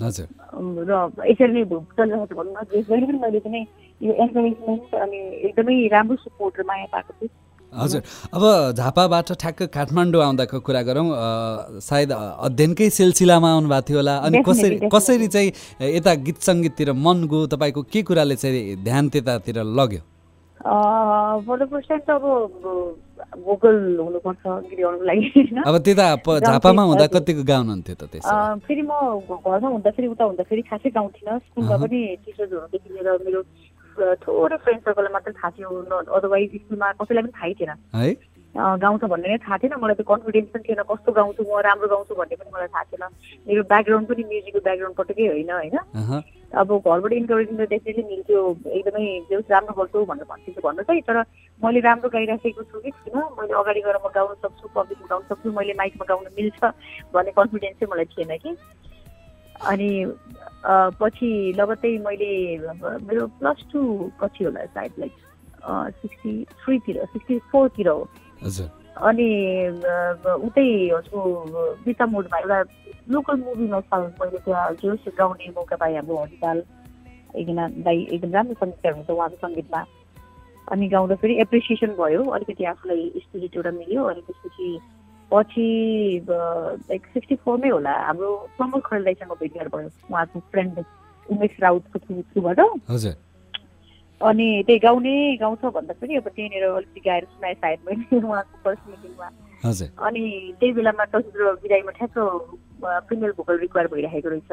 र 0.00 0.92
यसरी 1.30 1.52
नै 1.52 1.64
चलिरहेको 1.96 2.26
छ 2.26 2.32
भनौँ 2.36 2.52
न 2.52 2.64
जहिले 2.72 3.06
पनि 3.06 3.18
मैले 3.18 3.40
चाहिँ 3.40 3.66
यो 4.02 4.12
एन्करेजमेन्ट 4.12 4.94
अनि 4.94 5.18
एकदमै 5.48 5.76
राम्रो 5.88 6.16
सपोर्ट 6.16 6.54
र 6.60 6.62
माया 6.68 6.86
पाएको 6.92 7.12
छु। 7.20 7.26
हजुर। 7.72 8.02
अब 8.32 8.42
झापाबाट 8.76 9.32
ठ्याक्क 9.40 9.62
काठमाडौँ 9.72 10.22
आउँदाको 10.22 10.60
कुरा 10.60 10.82
गरौँ 10.88 11.08
सायद 11.80 12.12
अध्ययनकै 12.12 12.88
सिलसिलामा 12.90 13.48
आउनुभएको 13.52 13.86
थियो 13.88 13.98
होला। 13.98 14.14
अनि 14.26 14.42
कसरी. 14.48 14.76
कसरी 14.92 15.28
चाहिँ 15.28 15.50
यता 15.96 16.14
गीत 16.26 16.38
सङ्गीततिर 16.48 16.92
मन 16.92 17.24
गयो? 17.32 17.46
तपाईँको 17.52 17.82
के 17.92 18.02
कुराले 18.02 18.36
चाहिँ 18.36 18.76
ध्यान 18.84 19.08
त्यतातिर 19.08 19.58
लग्यो? 19.64 20.00
फर 21.46 21.56
द 21.56 21.68
फर्स्ट 21.72 21.88
टाइम 21.88 22.00
त 22.00 22.10
अब 22.10 22.24
भोकल 23.34 23.76
हुनुपर्छ 24.00 24.42
गीत 24.46 24.80
गाउनुको 24.80 25.04
लागि 25.04 25.26
होइन 25.36 25.62
अब 25.68 25.78
त्यता 25.78 26.06
झापामा 26.48 26.82
हुँदा। 26.82 27.06
कतिको 27.06 27.42
गाउनुहुन्थ्यो 27.44 27.94
त 27.94 28.04
त्यसो 28.12 28.34
फेरि 28.66 28.82
म 28.82 28.92
घरमा 29.36 29.68
हुँदाखेरि 29.68 30.06
उता 30.06 30.24
हुँदाखेरि 30.24 30.62
खासै 30.62 30.90
गाउँथिनँ 30.90 31.38
स्कुलमा। 31.38 31.76
पनि 31.76 32.00
टिचर्सहरूदेखि 32.24 32.88
लिएर 32.94 33.08
मेरो 33.26 33.40
थोरै 34.22 34.56
फ्रेन्ड 34.56 34.80
सर्कललाई 34.84 35.12
मात्रै 35.12 35.32
थाहा 35.32 35.50
थियो। 35.50 35.68
अदरवाइज 36.16 36.50
स्कुलमा 36.54 36.92
कसैलाई 37.00 37.22
पनि 37.22 37.34
थाहै 37.36 37.52
थिएन। 37.60 37.72
है? 37.96 38.08
गाउँछ 38.54 39.02
भन्ने 39.04 39.28
नै 39.28 39.38
थाहा 39.44 39.56
थिएन। 39.58 39.74
मलाई 39.80 39.96
त्यो 39.96 40.06
कन्फिडेन्स 40.10 40.48
पनि 40.54 40.64
थिएन। 40.68 40.82
कस्तो 40.90 41.12
गाउँछु 41.12 41.42
म 41.44 41.60
राम्रो 41.66 41.88
गाउँछु 41.88 42.14
भन्ने 42.14 42.36
पनि 42.40 42.50
मलाई 42.54 42.68
थाहा 42.72 42.84
थिएन। 42.90 43.04
मेरो 43.48 43.62
ब्याकग्राउन्ड 43.72 44.06
पनि 44.08 44.22
म्युजिकको 44.30 44.60
ब्याकग्राउन्डपट्टकै 44.68 45.26
होइन 45.26 45.50
होइन? 45.50 45.76
अहँ, 46.00 46.20
अब 46.54 46.68
घरबाट 46.78 47.12
इन्करेजमेन्ट 47.12 47.60
त 47.60 47.68
डेफिनेटली 47.70 48.02
मिल्थ्यो 48.10 48.40
एकदमै 48.78 49.04
जे 49.30 49.36
राम्रो 49.50 49.74
गर्छु 49.78 50.04
भनेर 50.10 50.26
भन्थ्यो 50.30 50.60
भन्नु 50.66 50.82
चाहिँ 50.86 51.02
तर 51.08 51.18
मैले 51.60 51.80
राम्रो 51.86 52.08
गाइराखेको 52.14 52.62
छु 52.62 52.80
कि 52.80 52.90
छुइनँ। 52.90 53.22
मैले 53.38 53.54
अगाडि 53.60 53.80
गएर 53.86 53.98
म 54.04 54.08
गाउन 54.14 54.34
सक्छु 54.44 54.68
पब्लिकमा 54.76 55.06
गाउन 55.10 55.22
सक्छु 55.30 55.52
मैले 55.58 55.74
माइकमा 55.82 56.04
गाउन 56.08 56.24
मिल्छ 56.38 56.60
भन्ने 57.14 57.32
कन्फिडेन्स 57.38 57.76
चाहिँ 57.80 57.90
मलाई 57.92 58.04
थिएन 58.14 58.36
कि। 58.46 58.56
अनि 59.72 59.90
पछि 61.00 61.30
लगत्तै 61.58 61.92
मैले 62.06 62.32
मेरो 63.10 63.26
प्लस 63.42 63.64
टू 63.72 63.82
कति 64.20 64.44
होला 64.44 64.64
सायद 64.74 64.92
लाइक 64.98 65.14
सिक्सटी 66.00 66.32
थ्रीतिर 66.64 67.04
सिक्सटी 67.04 67.38
फोरतिर 67.52 67.88
हो। 67.88 68.00
हजुर। 68.42 68.85
अनि 68.96 69.28
उतै 70.46 70.66
हजुरको 70.94 71.20
बिता 71.84 72.06
मोडमा 72.06 72.38
एउटा 72.38 72.60
लोकल 73.12 73.36
मुभीमा 73.40 73.80
साल 73.80 74.02
मैले 74.20 74.38
त्यहाँ 74.44 74.72
जोस 74.82 75.04
गाउने 75.18 75.52
मौका 75.56 75.76
पाएँ 75.76 75.96
हाम्रो 75.96 76.16
हरिताल 76.22 76.62
एकजना 77.36 77.68
दाई 77.86 77.98
एकदम 78.12 78.32
राम्रो 78.32 78.54
सङ्गीतकार 78.54 78.92
हुनुहुन्छ 78.92 79.10
उहाँको 79.10 79.36
सङ्गीतमा। 79.46 79.80
अनि 80.72 80.88
गाउँदाखेरि 80.88 81.34
एप्रिसिएसन 81.40 81.92
भयो। 82.00 82.22
अलिकति 82.36 82.64
आफूलाई 82.64 83.02
स्पिरिट 83.24 83.56
एउटा 83.56 83.70
मिल्यो। 83.70 84.04
अनि 84.04 84.20
त्यसपछि 84.26 84.68
पछि 85.30 85.66
लाइक 86.30 87.06
सिक्सटी 87.14 87.34
फोरमै 87.44 87.68
होला। 87.68 87.92
हाम्रो 88.06 88.30
प्रमोद 88.56 88.82
खरेल 88.86 89.04
दाईसँग 89.04 89.32
भेटघाट 89.42 89.68
भयो। 89.76 89.90
उहाँको 90.10 90.40
फ्रेन्ड 90.50 90.84
उमेश 91.30 91.56
राउतको 91.60 91.98
थ्रु 91.98 92.22
थ्रुबाट। 92.32 92.60
हजुर। 92.90 93.14
अनि 94.20 94.62
त्यही 94.66 94.78
गाउने 94.78 95.36
गाउँछ 95.40 95.64
भन्दा 95.76 95.94
पनि 96.00 96.16
अब 96.16 96.28
त्यहीँनिर 96.28 96.64
अलिकति 96.64 97.00
गाएर 97.06 97.24
सुनाएँ 97.24 97.54
सायद 97.54 97.78
मैले 97.86 98.20
उहाँको 98.26 98.56
फर्स्ट 98.64 98.88
मिटिङमा 98.88 99.28
अनि 100.06 100.22
त्यही 100.60 100.72
बेलामा 100.72 101.04
चलचित्र 101.04 101.52
विदाईमा 101.62 101.92
ठ्याक्क 101.98 102.18
फिमेल 103.08 103.32
भोकल 103.36 103.58
रिक्वायर 103.58 103.88
भइरहेको 103.92 104.28
रहेछ। 104.28 104.52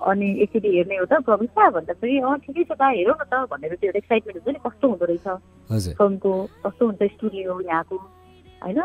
अनि 0.00 0.28
एकचोटि 0.42 0.68
हेर्ने 0.76 0.96
हो 0.96 1.04
त 1.10 1.22
प्रविशा 1.26 1.70
भन्दाखेरि 1.70 2.18
अँ 2.18 2.38
ठिकै 2.46 2.64
छ 2.64 2.72
त 2.78 2.82
हेरौँ 2.94 3.14
न 3.14 3.24
त 3.26 3.34
भनेर 3.50 3.74
त्यो 3.80 3.92
एक्साइटमेन्ट 3.96 4.36
हुन्छ 4.38 4.54
नि 4.54 4.60
कस्तो 4.66 4.88
हुँदो 4.88 5.06
रहेछ। 5.10 5.26
फिल्मको 5.98 6.32
कस्तो 6.66 6.86
हुन्छ 6.86 7.02
स्टुडियो 7.14 7.60
यहाँको 7.60 7.96
होइन? 8.64 8.80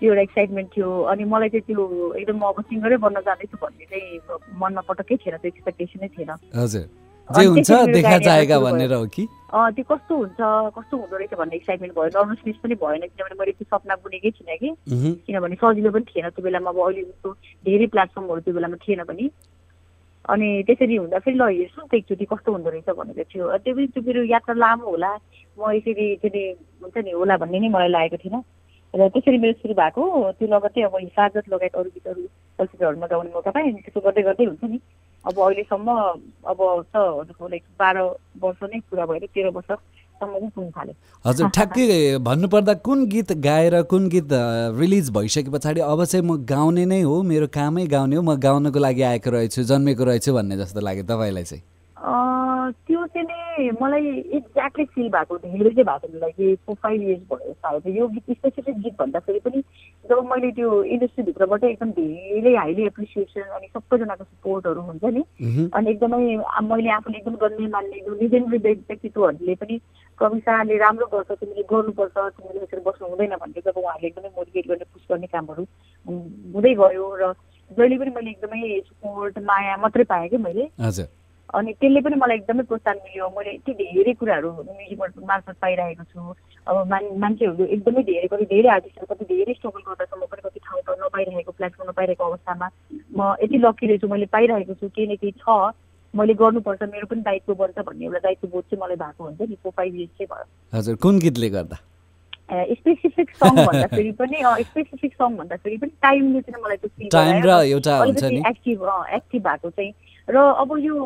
त्यो 0.00 0.12
एउटा 0.12 0.22
एक्साइटमेन्ट 0.22 0.68
थियो। 0.76 0.90
अनि 1.12 1.24
मलाई 1.24 1.48
चाहिँ 1.48 1.66
त्यो 1.68 1.82
एकदम 2.20 2.36
म 2.38 2.44
अब 2.52 2.60
सिङ्गरै 2.68 2.96
बन्न 3.04 3.20
जाँदैछु 3.26 3.56
भन्ने 3.62 3.84
चाहिँ 3.92 4.38
मनमा 4.60 4.82
पटक्कै 4.88 5.16
थिएन 5.16 5.36
त्यो 5.40 5.48
एक्सपेक्टेसनै 5.54 6.08
थिएन। 6.14 6.30
हजुर। 6.54 7.03
जे 7.32 7.44
हुन्छ 7.44 7.70
देखा 7.70 8.18
जाएगा 8.18 8.58
भयो। 8.58 8.64
भनेर 8.66 8.92
हो 8.92 9.06
कि? 9.08 9.26
त्यो 9.54 9.84
कस्तो 9.90 10.16
हुन्छ 10.16 10.36
कस्तो 10.76 10.96
हुँदो 10.96 11.16
रहेछ 11.16 11.34
भन्ने 11.40 11.56
एक्साइटमेन्ट 11.56 11.94
भयो 11.94 12.10
नर्भसनेस 12.14 12.56
पनि 12.62 12.74
भएन 12.74 13.02
किनभने 13.06 13.36
मैले 13.40 13.52
त्यो 13.52 13.66
सपना 13.70 13.94
बुनेकै 14.04 14.30
थिइनँ 14.36 14.56
कि। 14.60 14.68
किनभने 15.24 15.56
सजिलो 15.56 15.90
पनि 15.94 16.04
थिएन 16.10 16.28
त्यो 16.28 16.44
बेलामा 16.44 16.70
अब 16.70 16.78
अहिले 16.84 17.02
जस्तो 17.02 17.28
धेरै 17.64 17.86
प्लेटफर्महरू 17.94 18.40
त्यो 18.44 18.54
बेलामा 18.54 18.76
थिएन 18.84 19.02
पनि। 19.08 19.30
अनि 20.24 20.48
त्यसरी 20.66 20.96
हुँदा 20.96 21.18
फेरि 21.24 21.36
ल 21.36 21.48
हेर्छु 21.48 21.80
त 21.86 21.94
एकचोटि 21.94 22.24
कस्तो 22.32 22.52
हुँदो 22.52 22.70
रहेछ 22.70 22.88
भनेर 22.98 23.24
थियो। 23.24 23.44
त्यो 23.64 23.74
पनि 23.74 23.86
त्यो 23.94 24.02
मेरो 24.04 24.20
यात्रा 24.28 24.54
लामो 24.60 24.84
होला। 24.90 25.12
म 25.56 25.70
यसरी 25.76 26.06
चाहिँ 26.20 26.44
हुन्छ 26.82 26.96
नि 27.04 27.10
होला 27.14 27.36
भन्ने 27.40 27.58
नै 27.60 27.68
मलाई 27.72 27.88
लागेको 27.88 28.16
थिएन। 28.24 28.36
र 28.94 29.08
त्यसरी 29.10 29.38
मेरो 29.38 29.52
सुरु 29.64 29.74
भएको 29.74 30.02
त्यो 30.38 30.46
लगत्तै 30.48 30.82
अब 30.88 30.94
हिफाजत 30.96 31.44
लगायत 31.52 31.74
अरू 31.78 31.88
गीतहरू 31.94 32.22
चलचित्रहरूमा 32.58 33.06
गाउने 33.06 33.30
मौका 33.34 33.50
पाएँ। 33.50 33.72
त्यसो 33.84 34.00
गर्दै 34.00 34.22
गर्दै 34.28 34.44
हुन्छ 34.44 34.64
नि। 34.64 34.78
अब 35.26 35.38
अहिलेसम्म 35.40 35.88
अब 36.52 36.58
त 36.94 36.96
लाइक 37.50 37.62
बाह्र 37.80 37.98
वर्ष 38.42 38.62
नै 38.72 38.80
पुरा 38.90 39.04
भएर 39.06 39.26
तेह्र 39.34 39.50
वर्षसम्म 39.56 40.70
थाल्यो। 40.70 40.94
हजुर 41.24 41.48
ठ्याक्कै 41.56 42.18
भन्नुपर्दा 42.28 42.74
कुन 42.86 43.06
गीत 43.12 43.32
गाएर 43.46 43.80
कुन 43.92 44.08
गीत 44.08 44.28
रिलिज 44.80 45.10
भइसके 45.16 45.50
पछाडि 45.50 45.80
अब 45.80 46.04
चाहिँ 46.04 46.24
म 46.24 46.36
गाउने 46.46 46.84
नै 46.86 47.00
हो 47.02 47.22
मेरो 47.30 47.46
कामै 47.58 47.86
गाउने 47.94 48.16
हो 48.16 48.22
म 48.22 48.36
गाउनको 48.46 48.78
लागि 48.78 49.02
आएको 49.12 49.30
रहेछु 49.36 49.62
जन्मेको 49.70 50.04
रहेछु 50.04 50.34
भन्ने 50.34 50.56
जस्तो 50.56 50.80
लाग्यो 50.80 51.04
तपाईँलाई 51.04 51.44
चाहिँ। 51.44 51.62
त्यो 52.04 53.06
चाहिँ 53.06 53.26
नि 53.26 53.70
मलाई 53.82 54.06
एक्ज्याक्टली 54.36 54.84
फिल 54.84 55.08
भएको 55.08 55.36
धेरै 55.38 55.70
चाहिँ 55.70 55.84
भएको 55.84 56.08
थियो 56.08 56.20
लाइक 56.20 56.58
फोर 56.66 56.76
फाइभ 56.82 57.02
इयर्स 57.02 57.22
भयो 57.30 57.52
सायद 57.52 57.86
यो 57.96 58.08
गीत 58.08 58.36
स्पेसिफिक 58.38 58.78
गीत 58.78 58.94
भन्दाखेरि 58.98 59.38
पनि 59.40 59.60
जब 60.04 60.20
मैले 60.32 60.50
त्यो 60.52 60.82
इन्डस्ट्रीभित्रबाट 60.84 61.64
एकदम 61.64 61.90
धेरै 61.90 62.54
हाइली 62.56 62.86
एप्रिसिएसन 62.86 63.40
अनि 63.40 63.66
सबैजनाको 63.66 64.24
सपोर्टहरू 64.24 64.80
हुन्छ 64.80 65.04
नि 65.04 65.24
अनि 65.74 65.90
एकदमै 65.90 66.36
मैले 66.68 66.90
आफूले 66.90 67.18
एकदम 67.18 67.36
गर्ने 67.46 67.68
मान्ने 67.68 68.04
जो 68.06 68.18
लिजेन्डरी 68.20 68.58
व्यक्तित्वहरूले 68.68 69.54
पनि 69.64 69.80
कविताले 70.18 70.78
राम्रो 70.84 71.06
गर्छ 71.16 71.40
तिमीले 71.40 71.66
गर्नुपर्छ 71.72 72.16
तिमीले 72.18 72.62
यसरी 72.62 72.80
बस्नु 72.86 73.08
हुँदैन 73.08 73.36
भनेर 73.40 73.62
जब 73.66 73.80
उहाँहरूले 73.80 74.08
एकदमै 74.08 74.36
मोटिभेट 74.36 74.68
गर्ने 74.68 74.92
पुस 74.92 75.06
गर्ने 75.10 75.26
कामहरू 75.26 75.66
हुँदै 76.06 76.74
गयो 76.84 77.10
र 77.16 77.32
जहिले 77.70 77.98
पनि 77.98 78.16
मैले 78.16 78.30
एकदमै 78.30 78.80
सपोर्ट 78.86 79.38
माया 79.38 79.76
मात्रै 79.82 80.04
पाएँ 80.04 80.28
कि 80.28 80.36
मैले। 80.36 80.70
हजुर। 80.80 81.23
अनि 81.58 81.72
त्यसले 81.80 82.00
पनि 82.06 82.16
मलाई 82.22 82.36
एकदमै 82.36 82.62
प्रोत्साहन 82.70 82.98
मिल्यो। 83.04 83.28
मैले 83.36 83.50
यति 83.54 83.72
धेरै 83.80 84.12
कुराहरू 84.20 84.50
म्युजिक 84.68 84.98
मार्फत 85.30 85.56
पाइरहेको 85.62 86.04
छु। 86.10 86.34
अब 86.66 86.76
मान 86.90 87.04
मान्छेहरू 87.22 87.64
एकदमै 87.76 88.02
धेरै 88.10 88.28
कति 88.32 88.44
धेरै 88.52 88.68
आर्टिस्टहरू 88.74 89.06
कति 89.14 89.24
धेरै 89.30 89.54
स्ट्रगल 89.54 89.82
गर्दा 89.88 90.16
म 90.16 90.26
पनि 90.32 90.42
कति 90.48 90.60
ठाउँ 90.66 90.82
ठाउँ 90.86 90.98
नपाइरहेको 91.04 91.52
प्लेटफर्म 91.58 91.88
नपाइरहेको 91.90 92.24
अवस्थामा। 92.24 92.66
म 93.16 93.20
यति 93.42 93.56
लकी 93.64 93.86
रहेछु 93.86 94.08
मैले 94.14 94.26
पाइरहेको 94.36 94.74
छु 94.74 94.88
केही 94.88 95.06
न 95.06 95.16
केही 95.22 95.32
छ। 95.40 95.72
मैले 96.14 96.34
गर्नुपर्छ 96.40 96.82
मेरो 96.90 97.06
पनि 97.10 97.20
दायित्व 97.22 97.54
बन्छ 97.60 97.78
भन्ने 97.86 98.04
एउटा 98.04 98.20
दायित्व 98.26 98.46
बोध 98.48 98.64
चाहिँ 98.70 98.80
मलाई 98.82 98.96
भएको 98.96 99.24
हुन्छ 99.24 99.40
नि 99.50 99.56
फोर 99.62 99.72
फाइभ 99.76 99.94
इयर्स 99.94 100.12
चाहिँ 100.18 100.28
भयो। 100.30 100.78
हजुर 100.78 100.94
कुन 101.02 101.18
गीतले 101.24 101.48
गर्दा? 101.56 101.78
स्पेसिफिक 102.78 103.30
सङ 103.40 103.56
भन्दाखेरि 103.66 104.10
पनि 104.20 104.38
स्पेसिफिक 104.68 105.12
सङ 105.12 105.36
भन्दाखेरि 105.36 105.76
पनि 105.82 105.92
टाइमले 106.02 106.40
चाहिँ 106.40 106.62
मलाई 106.64 106.76
त्यो 106.76 106.90
एक्टिभ 108.50 108.78
एक्टिभ 109.18 109.42
भएको 109.46 109.70
चाहिँ 109.70 109.92
र 110.28 110.36
अब 110.36 110.70
यो 110.78 110.96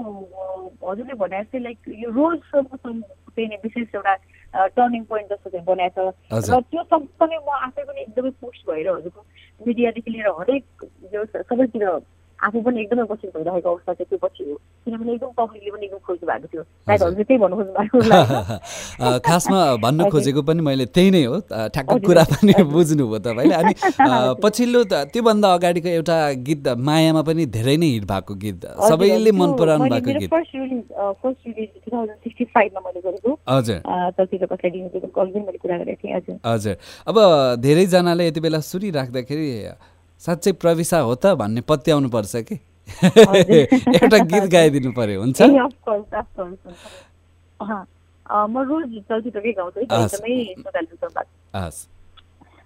हजुरले 0.85 1.15
भने 1.15 1.43
जस्तै 1.43 1.59
लाइक 1.59 1.79
यो 1.99 2.11
रोज 2.11 2.39
सङ 2.39 2.63
चाहिँ 2.77 3.49
नि 3.49 3.57
विशेष 3.57 3.95
एउटा 3.95 4.15
टर्निङ 4.69 5.05
पोइन्ट 5.05 5.31
जस्तो 5.31 5.51
चाहिँ 5.51 5.65
बनाएको 5.65 6.11
छ। 6.11 6.51
र 6.51 6.61
त्यो 6.63 6.83
सँगसँगै 6.85 7.39
म 7.39 7.51
आफै 7.63 7.83
पनि 7.85 8.01
एकदमै 8.01 8.31
पोस्ट 8.43 8.71
भएर 8.71 8.89
हजुरको 8.89 9.21
मिडियादेखि 9.67 10.11
लिएर 10.11 10.29
हरेक 10.39 10.65
जो 11.13 11.25
स- 11.25 11.43
सबैतिर 11.43 11.89
आफू 12.45 12.61
पनि 12.61 12.81
एकदमै 12.81 13.03
उपस्थित 13.03 13.31
भइरहेको 13.37 13.69
अवस्था 13.71 13.93
चाहिँ 13.93 14.07
त्यो 14.11 14.19
पछि 14.23 14.45
हो 14.51 14.55
किनभने 14.87 15.13
एकदम 15.13 15.31
पब्लिकले 15.39 15.71
पनि 15.71 15.87
एकदम 15.87 15.99
खोज्नु 15.99 16.27
भएको 16.29 16.47
थियो। 16.47 16.63
सायद 16.63 17.03
हजुर। 17.03 17.09
हजुरले 17.09 17.25
त्यही 17.25 17.39
भन्नु 17.39 17.57
खोज्नु 17.57 17.73
भएको 17.73 19.19
खासमा 19.19 19.77
भन्नु। 19.77 20.05
खोजेको 20.13 20.43
पनि 20.43 20.63
मैले 20.63 20.87
त्यही 20.87 21.11
नै 21.11 21.25
हो। 21.25 21.41
ठ्याक्क 21.75 21.91
कुरा 22.07 22.25
पनि। 22.25 22.53
बुझ्नुभयो 22.75 23.19
तपाईँले। 23.19 23.55
अनि 23.55 23.75
पछिल्लो 24.43 24.85
त- 24.85 25.05
त्योभन्दा 25.13 25.53
अगाडिको 25.55 25.89
एउटा 25.89 26.33
गीत 26.33 26.69
मायामा 26.69 27.23
पनि 27.23 27.47
धेरै 27.47 27.77
नै 27.77 27.87
हिट 27.87 28.05
भएको 28.05 28.35
गीत। 28.35 28.67
सबैले 28.89 29.33
मन 29.33 29.51
पराउनु 29.59 29.91
भएको 29.91 30.19
गीत। 30.19 30.31
First 30.31 30.55
release 30.55 30.85
first 31.23 31.41
release 31.47 31.69
two 31.85 31.91
thousand 31.97 32.17
sixty 32.17 32.45
फाइभमा 32.45 32.81
मैले 32.81 33.01
गरेको। 33.01 33.39
हजुर। 33.49 33.77
अ, 33.77 34.11
चलचित्र 34.11 34.47
कसलाई 34.47 34.71
दिनु 34.71 35.45
मैले 35.47 35.59
कुरा 35.59 35.79
गरेको 35.79 36.09
थिएँ। 36.09 36.15
हजुर। 36.17 36.39
हजुर। 36.47 36.77
अब 37.07 37.17
धेरैजनाले 37.61 38.29
यति 38.29 38.41
बेला 38.41 38.61
सुनिराख्दाखेरि 38.61 39.49
साँच्चै 40.21 40.53
प्रविशा 40.53 40.99
हो 40.99 41.15
त 41.15 41.27
भन्ने 41.35 41.61
पत्याउनु 41.61 42.09
पर्छ 42.09 42.37
कि? 42.37 42.57
एउटा 44.03 44.19
गीत 44.25 44.45
गाइदिनु 44.53 44.93
पर्यो 44.93 45.21
हुन्छ? 45.21 45.43
म 48.51 48.59
रोज 48.59 48.99
चलचित्रकै 49.09 49.53
गाउँछु। 49.53 49.81
एकदमै 49.81 50.35
हस्। 51.57 51.89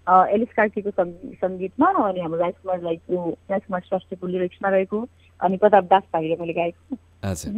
एलिस 0.08 0.48
कार्कीको 0.56 0.90
सङ्ग- 0.90 1.34
सङ्गीतमा 1.34 1.88
अनि 2.08 2.20
हाम्रो 2.20 2.38
राजकुमार 2.40 2.80
राईको 2.80 3.38
राजकुमार 3.50 3.80
श्रेष्ठको 3.80 4.26
लिरिक्समा 4.26 4.68
रहेको 4.68 5.08
अनि 5.40 5.56
प्रताप 5.56 5.84
दास 5.84 6.02
भाइले 6.12 6.36
मैले 6.40 6.52
गाएको 6.52 6.96
हजुर। 7.24 7.52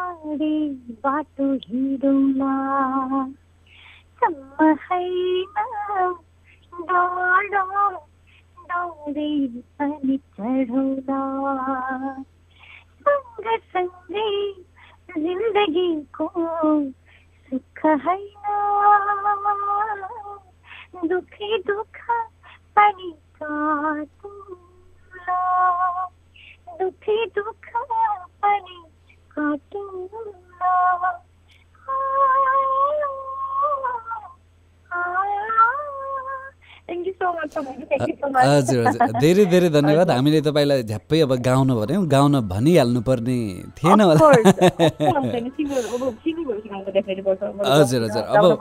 कुल 0.00 0.08
हैन 0.08 0.34
काडा 0.34 0.36
काडे 0.36 0.68
बाटो 1.04 1.52
हिँडौला 1.54 3.24
सम्म 4.20 4.74
हैन 4.74 5.52
डाँडा 6.72 7.88
डाँडे 8.68 9.48
पनि 9.48 10.16
चढौला 10.16 11.22
सँगसँगै 13.08 14.52
जिन्दगीको 15.18 16.28
सुख 17.50 17.86
हैन 17.86 18.70
दुखी 21.08 21.58
दुःख 21.58 22.10
पनि 22.76 23.14
काटुला 23.42 25.36
दुखी 26.78 27.26
दुःख 27.26 27.72
पनि 28.42 28.89
हजुर 38.50 38.86
हजुर। 38.86 39.20
धेरै 39.20 39.44
धेरै 39.52 39.68
धन्यवाद। 39.78 40.08
हामीले 40.10 40.40
तपाईँलाई 40.48 40.82
झ्याप्पै 40.82 41.20
अब 41.20 41.32
गाउनु 41.46 41.72
भन्यौँ 41.80 42.06
गाउन 42.08 42.34
भनिहाल्नु 42.52 43.00
पर्ने 43.08 43.36
थिएन 43.78 44.00
होला। 44.00 44.14
हजुर, 47.70 48.00
हजुर, 48.02 48.22
अब- 48.34 48.58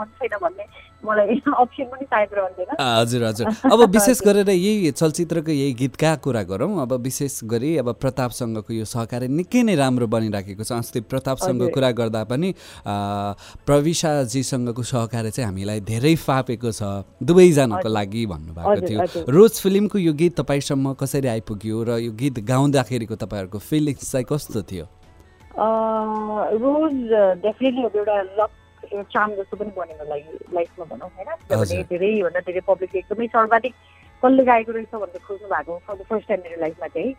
मलाई 1.06 1.36
अप्सन 1.63 1.86
पनि 1.91 2.06
सायद 2.06 2.29
हजुर 2.79 3.24
हजुर। 3.24 3.48
अब 3.72 3.79
विशेष 3.96 4.22
गरेर 4.25 4.50
यही 4.50 4.91
चलचित्रको 4.91 5.51
यही 5.51 5.74
गीतका 5.74 6.15
कुरा 6.24 6.44
गरौँ। 6.44 6.82
अब 6.82 6.94
विशेष 7.03 7.39
गरी 7.44 7.77
अब 7.77 7.94
प्रतापसँगको 8.01 8.74
यो 8.74 8.86
सहकार्य 8.86 9.27
निकै 9.27 9.63
नै 9.63 9.75
राम्रो 9.75 10.08
बनिराखेको 10.08 10.63
छ। 10.63 10.72
अस्ति 10.72 11.00
प्रतापसँग। 11.08 11.72
कुरा 11.72 11.91
गर्दा 11.91 12.24
पनि 12.27 12.53
प्रविशाजीसँगको 13.65 14.84
सहकार्य 14.84 15.32
चाहिँ 15.32 15.48
हामीलाई 15.48 15.79
धेरै 15.88 16.15
फापेको 16.15 16.72
छ। 16.72 16.82
दुवैजनाको। 17.24 17.88
लागि 17.89 18.25
भन्नुभएको 18.25 18.82
थियो। 18.88 19.00
रोज 19.29 19.53
फिल्मको 19.63 19.98
यो 19.98 20.13
गीत 20.13 20.39
तपाईँसम्म 20.39 20.94
कसरी 21.00 21.27
आइपुग्यो 21.27 21.84
र 21.84 21.89
यो 22.03 22.12
गीत 22.12 22.39
गाउँदाखेरिको 22.44 23.15
तपाईँहरूको 23.15 23.60
फिलिङ्स 23.60 24.12
चाहिँ 24.12 24.25
कस्तो 24.29 24.62
थियो? 24.68 24.86
रोज 25.60 26.96
डेफिनेटली 27.44 27.84
एउटा 28.00 28.22
लक 28.39 28.51
चाम 28.89 29.29
जस्तो 29.36 29.58
पनि 29.58 29.72
बन्यो 29.77 29.96
मलाई 30.01 30.22
लाइफमा 30.53 30.86
भनौँ 30.86 31.10
होइन 31.15 31.29
किनभने। 31.39 31.84
धेरैभन्दा 31.89 32.39
धेरै 32.48 32.62
पब्लिकले 32.67 33.00
एकदमै 33.00 33.27
सर्वाधिक 33.36 33.74
कसले 34.23 34.43
गाएको 34.43 34.71
रहेछ 34.71 34.93
भनेर 34.93 35.21
खोज्नु 35.27 35.47
भएको 35.49 35.77
फर 35.88 35.95
द 35.95 36.01
फर्स्ट 36.09 36.27
टाइम 36.27 36.39
मेरो 36.43 36.59
लाइफमा 36.61 36.88
चाहिँ। 36.95 37.11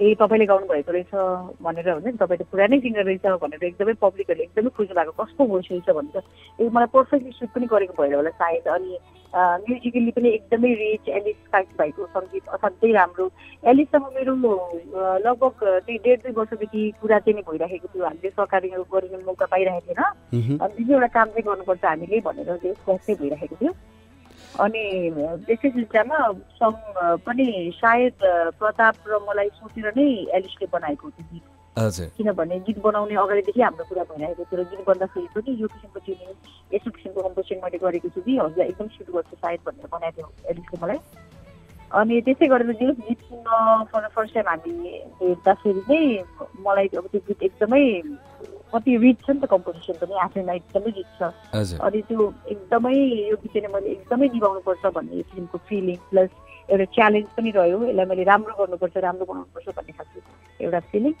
ए 0.00 0.14
तपाईँले 0.20 0.46
गाउनु 0.46 0.66
भएको 0.72 0.92
रहेछ 0.92 1.12
भनेर 1.60 1.88
हुन्छ 1.90 2.06
नि 2.06 2.12
तपाईँ 2.22 2.38
त 2.40 2.42
पुरानै 2.48 2.78
सिङ्गर 2.80 3.04
रहेछ 3.04 3.26
भनेर 3.44 3.64
एकदमै 3.68 3.94
पब्लिकहरूले 4.04 4.44
एकदमै 4.48 4.70
खोज्नु 4.78 4.94
भएको 4.98 5.12
कस्तो 5.20 5.46
भोइस 5.52 5.68
रहेछ 5.72 5.88
भनेर 5.98 6.16
ए 6.60 6.68
मलाई 6.72 6.90
पर्फेक्टली 6.96 7.32
सुट 7.38 7.50
पनि 7.54 7.66
गरेको 7.72 7.94
भएर 8.02 8.14
होला 8.14 8.30
सायद। 8.40 8.68
अनि 8.76 8.92
म्युजिकली 9.34 10.10
पनि 10.16 10.28
एकदमै 10.34 10.72
रिच 10.80 11.08
एलिस 11.18 11.36
कार्की 11.52 11.74
भाइको 11.78 12.06
सङ्गीत 12.16 12.48
असाध्यै 12.56 12.92
राम्रो। 12.96 13.26
एलिससँग 13.68 14.06
मेरो 14.16 14.34
लगभग 15.28 15.60
त्यही 15.84 15.98
डेढ 16.04 16.18
दुई 16.24 16.32
वर्षदेखि 16.38 16.80
कुरा 17.00 17.18
चाहिँ 17.18 17.36
नै 17.36 17.42
भइराखेको 17.50 17.88
थियो। 17.92 18.04
हामीले 18.08 18.30
सहकारी 18.30 18.68
गर्ने 18.72 19.24
मौका 19.28 19.46
पाइरहेको 19.52 19.92
थिएन। 19.92 20.58
अनि 20.64 20.84
जुन 20.84 20.94
एउटा 20.96 21.12
काम 21.12 21.28
चाहिँ 21.28 21.44
गर्नुपर्छ 21.44 21.84
हामीले 21.84 22.20
भनेर 22.24 22.56
चाहिँ 22.56 23.16
भइरहेको 23.20 23.56
थियो। 23.60 23.72
अनि 24.64 24.84
त्यस्तै 25.46 25.70
सिलसिलामा 25.70 26.18
सङ 26.58 26.72
पनि 27.26 27.46
सायद 27.76 28.14
प्रताप 28.58 28.96
र 29.06 29.18
मलाई 29.28 29.48
सोचेर 29.60 29.86
नै 29.96 30.08
एलिसले 30.38 30.66
बनाएको 30.72 31.10
त्यो 31.10 31.24
गीत। 31.32 31.44
हजुर। 31.78 32.06
किनभने 32.16 32.58
गीत 32.66 32.78
बनाउने 32.82 33.14
अगाडिदेखि 33.22 33.62
हाम्रो 33.62 33.84
कुरा 33.88 34.04
भइरहेको 34.10 34.44
थियो 34.44 34.60
र 34.60 34.64
गीत 34.70 34.82
बन्दाखेरि 34.88 35.28
पनि 35.34 35.50
यो 35.62 35.66
किसिमको 35.72 35.98
ट्युनिङ 36.06 36.30
यस्तो 36.74 36.90
किसिमको 36.90 37.20
कम्पोजिसन 37.26 37.60
मैले 37.64 37.78
गरेको 37.84 38.08
छु 38.14 38.20
कि 38.26 38.32
हजुरलाई 38.38 38.68
एकदम 38.68 38.88
सुट 38.98 39.08
गर्छु 39.14 39.36
सायद 39.42 39.60
भनेर 39.66 39.86
बनाएको 39.94 40.16
थियो 40.18 40.28
एलिसले 40.50 40.76
मलाई। 40.82 41.00
अनि 41.90 42.20
त्यसै 42.26 42.46
गरेर 42.52 42.72
त्यो 42.80 42.92
गीत 43.00 43.20
सुन्न 43.28 44.08
फर्स्ट 44.16 44.34
टाइम 44.34 44.48
हामी 44.48 44.72
हेर्दाखेरि 45.22 45.80
चाहिँ 45.88 46.10
मलाई 46.66 46.86
अब 46.98 47.06
त्यो 47.12 47.20
गीत 47.28 47.42
एकदमै 47.48 47.84
कति 48.74 48.96
रिच 49.04 49.18
छ 49.24 49.30
नि 49.30 49.40
त 49.40 49.50
कम्पोजिसन 49.54 49.96
पनि 50.02 50.14
आफैमा 50.24 50.52
एकदमै 50.60 50.90
रिच 50.98 51.10
छ। 51.18 51.22
अनि 51.86 52.02
त्यो 52.08 52.26
एकदमै 52.54 52.94
यो 53.30 53.36
चाहिँ 53.46 53.72
मैले 53.74 53.88
एकदमै 53.96 54.28
निभाउनुपर्छ 54.34 54.84
भन्ने 54.98 55.22
फिल्मको 55.32 55.58
फिलिङ 55.68 55.98
प्लस 56.10 56.30
एउटा 56.68 56.84
च्यालेन्ज 56.96 57.28
पनि 57.36 57.50
रह्यो 57.56 57.78
यसलाई 57.88 58.06
मैले 58.12 58.24
राम्रो 58.32 58.54
गर्नुपर्छ 58.60 58.96
राम्रो 59.08 59.24
बनाउनुपर्छ 59.32 59.76
भन्ने 59.78 59.92
खालको 59.98 60.20
एउटा 60.66 60.80
फिलिङ 60.92 61.12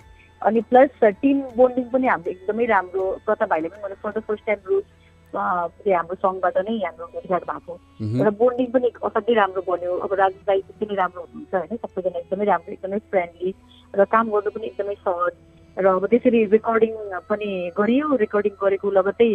अनि 0.42 0.60
प्लस 0.70 0.90
टिम 1.22 1.36
बोन्डिङ 1.56 1.84
पनि 1.92 2.06
हाम्रो 2.12 2.30
एकदमै 2.36 2.64
राम्रो 2.76 3.04
प्रताप 3.26 3.48
भाइले 3.50 3.68
पनि 3.68 3.82
मैले 3.84 4.00
फर 4.02 4.12
द 4.12 4.22
फर्स्ट 4.28 4.46
टाइम 4.46 4.60
रोज 4.70 4.84
चाहिँ 5.32 5.94
हाम्रो 5.96 6.14
सङबाट 6.24 6.58
नै 6.68 6.74
हाम्रो 6.84 7.06
भेटघाट 7.14 7.44
भएको। 7.48 7.72
एउटा 8.00 8.30
बोन्डिङ 8.42 8.66
पनि 8.74 8.88
असाध्यै 9.08 9.34
राम्रो 9.38 9.62
बन्यो। 9.66 9.96
अब 10.04 10.12
राजु 10.20 10.40
दाई 10.46 10.60
पनि 10.80 10.94
राम्रो 11.00 11.20
हुनुहुन्छ 11.24 11.54
होइन? 11.54 11.76
सबैजना 11.82 12.18
एकदमै 12.18 12.44
राम्रो 12.52 12.72
एकदमै 12.76 12.98
फ्रेन्डली 13.10 13.50
र 13.94 14.04
काम 14.14 14.30
गर्नु 14.32 14.50
पनि 14.56 14.66
एकदमै 14.70 14.96
सहज। 15.04 15.34
र 15.78 15.86
अब 15.86 16.06
त्यसरी 16.10 16.44
रेकर्डिङ 16.52 16.94
पनि 17.30 17.48
गरियो। 17.78 18.06
रेकर्डिङ 18.22 18.54
गरेको 18.62 18.90
लगत्तै 18.98 19.30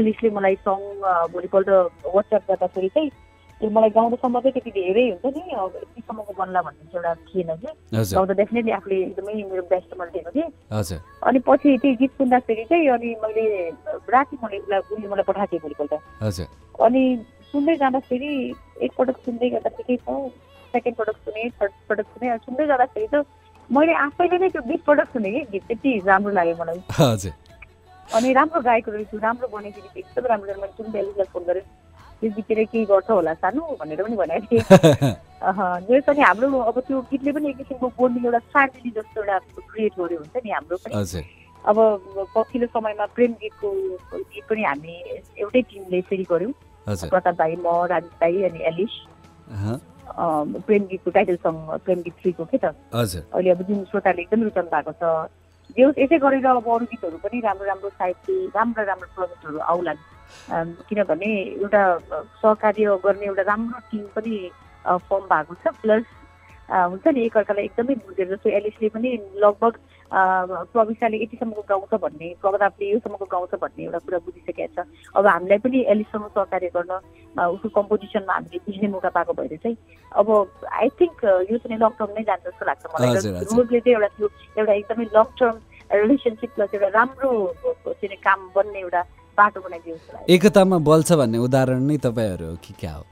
एलिसले 0.00 0.28
मलाई 0.36 0.54
सङ 0.66 0.78
भोलिपल्ट 1.34 1.68
वाट्सएप 2.16 2.42
गर्दाखेरि 2.50 2.88
चाहिँ 2.94 3.10
त्यो 3.60 3.70
मलाई 3.76 3.90
गाउँदासम्म 3.90 4.40
चाहिँ 4.40 4.52
त्यति 4.56 4.70
धेरै 4.70 5.04
हुन्छ 5.10 5.36
नि 5.36 5.42
अब 5.60 5.72
यतिसम्मको 5.76 6.32
बन्ला 6.40 6.60
भन्ने 6.62 6.84
चाहिँ 6.92 6.98
एउटा 6.98 7.12
थिएन 7.28 7.50
कि। 7.60 7.68
गाउँदा 8.14 8.34
डेफिनेटली 8.40 8.72
आफूले 8.78 8.96
एकदमै 9.04 9.34
मेरो 9.52 9.62
बेस्ट 9.72 9.90
मैले 10.00 10.10
दिएको 10.16 10.30
थिएँ 10.36 11.00
अनि 11.28 11.38
पछि 11.48 11.76
त्यो 11.82 11.94
गीत 12.00 12.12
सुन्दाखेरि 12.22 12.64
चाहिँ 12.70 12.88
अनि 12.96 13.08
मैले 13.22 13.44
राति 14.14 14.36
मैले 14.42 14.58
उसलाई 14.58 14.80
उसले 14.80 15.08
मलाई 15.08 15.26
पठाएको 15.28 15.50
थिएँ 15.52 15.62
भोलिपल्ट। 15.64 16.46
अनि 16.86 17.02
सुन्दै 17.50 17.74
जाँदाखेरि 17.82 18.32
एकपटक 18.86 19.16
सुन्दै 19.26 19.48
गर्दा 19.50 19.70
ठिकै 19.76 19.96
छ 20.06 20.08
सेकेन्ड 20.72 20.96
पटक 20.96 21.16
सुने 21.26 21.42
थर्ड 21.58 21.72
पटक 21.88 22.06
सुने 22.14 22.36
सुन्दै 22.46 22.66
जाँदाखेरि 22.70 23.08
त 23.14 23.26
मैले 23.70 23.94
आफैले 24.04 24.38
नै 24.38 24.48
त्यो 24.48 24.62
बिस 24.68 24.80
पटक 24.86 25.08
सुने 25.12 25.30
कि? 25.30 25.40
गीत 25.52 25.64
त्यति 25.68 25.90
राम्रो 26.06 26.32
लाग्यो 26.32 26.56
मलाई। 26.60 26.80
हजुर। 26.98 27.32
अनि 28.16 28.32
राम्रो 28.32 28.60
गाएको 28.68 28.90
रहेछु 28.92 29.18
राम्रो 29.18 29.48
बनेको 29.52 29.80
गीत 29.80 29.96
एकदमै 29.98 30.28
राम्रो 30.28 30.54
मैले 30.60 30.72
सुन 30.76 30.92
बेलुकीलाई 30.92 31.28
फोन 31.32 31.44
गरेँ 31.48 31.64
यो 32.24 32.30
गीतले 32.36 32.64
केही 32.64 32.84
गर्छ 32.90 33.10
होला 33.10 33.34
सानो? 33.42 33.62
भनेर 33.80 34.02
पनि 34.02 34.16
भनेको 34.16 34.46
थिएँ। 34.50 34.62
जे 35.88 36.00
पनि 36.08 36.20
हाम्रो 36.20 36.60
अब 36.70 36.78
त्यो 36.86 37.00
गीतले 37.10 37.32
पनि 37.32 37.48
एक 37.50 37.56
किसिमको 37.56 37.86
बोन्डिङ 37.98 38.24
एउटा 38.24 38.38
फ्यामिली 38.52 38.90
जस्तो 38.96 39.20
एउटा 39.20 39.38
क्रिएट 39.68 39.92
गर्यो 40.00 40.18
हुन्छ 40.18 40.36
नि 40.44 40.50
हाम्रो 40.50 40.76
पनि। 40.84 40.94
अब 41.68 41.76
पछिल्लो 42.34 42.66
समयमा 42.72 43.06
प्रेम 43.14 43.32
गीतको 43.42 43.68
गीत 44.16 44.44
पनि 44.48 44.62
हामी 44.64 44.94
एउटै 45.44 45.62
टिमले 45.68 46.00
फेरि 46.08 46.26
गऱ्यौँ। 46.32 46.52
प्रताप 46.88 47.34
भाइ 47.38 47.56
म 47.60 47.68
राजेश 47.92 48.12
भाइ 48.20 48.42
अनि 48.48 48.60
एलिस 48.72 48.94
प्रेम 50.18 50.82
गीतको 50.90 51.10
टाइटल 51.10 51.36
सङ 51.46 51.54
प्रेम 51.84 51.98
गीत 52.02 52.14
थ्रीको 52.22 52.44
के 52.44 52.58
त? 52.58 52.74
हजुर। 52.94 53.22
अहिले 53.34 53.50
अब 53.50 53.62
जुन 53.68 53.84
श्रोताले 53.90 54.22
एकदम 54.22 54.42
रुचाउनु 54.42 54.70
भएको 54.70 54.92
छ 55.00 55.30
जे 55.76 55.82
होस् 55.82 55.98
यसै 55.98 56.18
गरेर 56.18 56.46
अब 56.46 56.68
अरू 56.74 56.86
गीतहरू 56.92 57.16
पनि 57.24 57.40
राम्रो 57.40 57.66
राम्रो 57.66 57.88
साहित्य 57.88 58.50
राम्रो 58.56 58.84
राम्रो 58.90 59.08
प्रोजेक्टहरू 59.14 59.58
आउलान्। 59.72 60.00
अम, 60.52 60.68
किनभने 60.88 61.30
एउटा 61.62 61.82
सहकार्य 62.42 62.98
गर्ने 63.04 63.26
एउटा 63.26 63.42
राम्रो 63.52 63.78
टिम 63.90 64.04
पनि 64.16 64.36
फर्म 64.86 65.24
भएको 65.32 65.54
छ 65.62 65.74
प्लस 65.82 66.04
हुन्छ 66.68 67.06
नि 67.06 67.20
एकअर्कालाई 67.24 67.64
एकदमै 67.64 67.94
बुझेर 68.06 68.28
जस्तो 68.34 68.48
एलिसले 68.58 68.88
पनि 68.96 69.10
लगभग 69.44 69.72
प्रविशाले 70.12 71.16
यतिसम्मको 71.22 71.62
गाउँछ 71.68 71.92
भन्ने 72.00 72.28
प्रतापले 72.42 72.86
योसम्मको 72.90 73.26
गाउँछ 73.34 73.54
भन्ने 73.60 73.84
एउटा 73.84 73.98
कुरा 73.98 74.18
बुझिसकेका 74.24 74.66
छ। 74.74 74.86
अब 75.16 75.26
हामीलाई 75.26 75.58
पनि 75.64 75.78
एलिससँग 75.92 76.26
सहकार्य 76.32 76.70
गर्न 76.76 76.92
उसको 77.36 77.68
कम्पोजिसनमा 77.68 78.32
हामीले 78.32 78.58
बुझ्ने 78.66 78.88
मौका 78.88 79.10
पाएको 79.16 79.32
भएर 79.36 79.56
चाहिँ 79.62 79.76
अब 80.16 80.28
आई 80.72 80.88
थिङ्क 81.00 81.18
यो 81.50 81.56
चाहिँ 81.58 81.78
लङ 81.78 81.92
टर्म 81.98 82.10
नै 82.16 82.22
जान्छ 82.24 82.44
जस्तो 82.48 82.64
लाग्छ 82.66 82.84
मलाई। 82.88 83.08
हजुर, 83.16 83.32
र 83.32 83.36
हजुर। 83.36 83.58
रोजले 83.58 83.80
चाहिँ 83.80 83.94
एउटा 83.96 84.08
त्यो 84.16 84.28
एउटा 84.58 84.72
एकदमै 84.72 85.04
लङ 85.12 85.26
टर्म 85.38 85.56
रिलेसनसिप 85.92 86.50
प्लस 86.56 86.74
एउटा 86.74 86.88
राम्रो 86.98 87.30
चाहिँ 87.86 88.16
काम 88.24 88.40
बन्ने 88.56 88.80
एउटा 88.80 89.02
बाटो 89.38 89.60
बनाइदियो 89.60 89.96
एकतामा 90.34 90.78
बल्छ 90.88 91.12
भन्ने 91.20 91.38
उदाहरण 91.38 91.82
नै 91.84 91.96
तपाईँहरू 92.08 92.46
हो 92.48 92.56
कि 92.64 92.74
क्या 92.80 92.92
हो? 92.96 93.04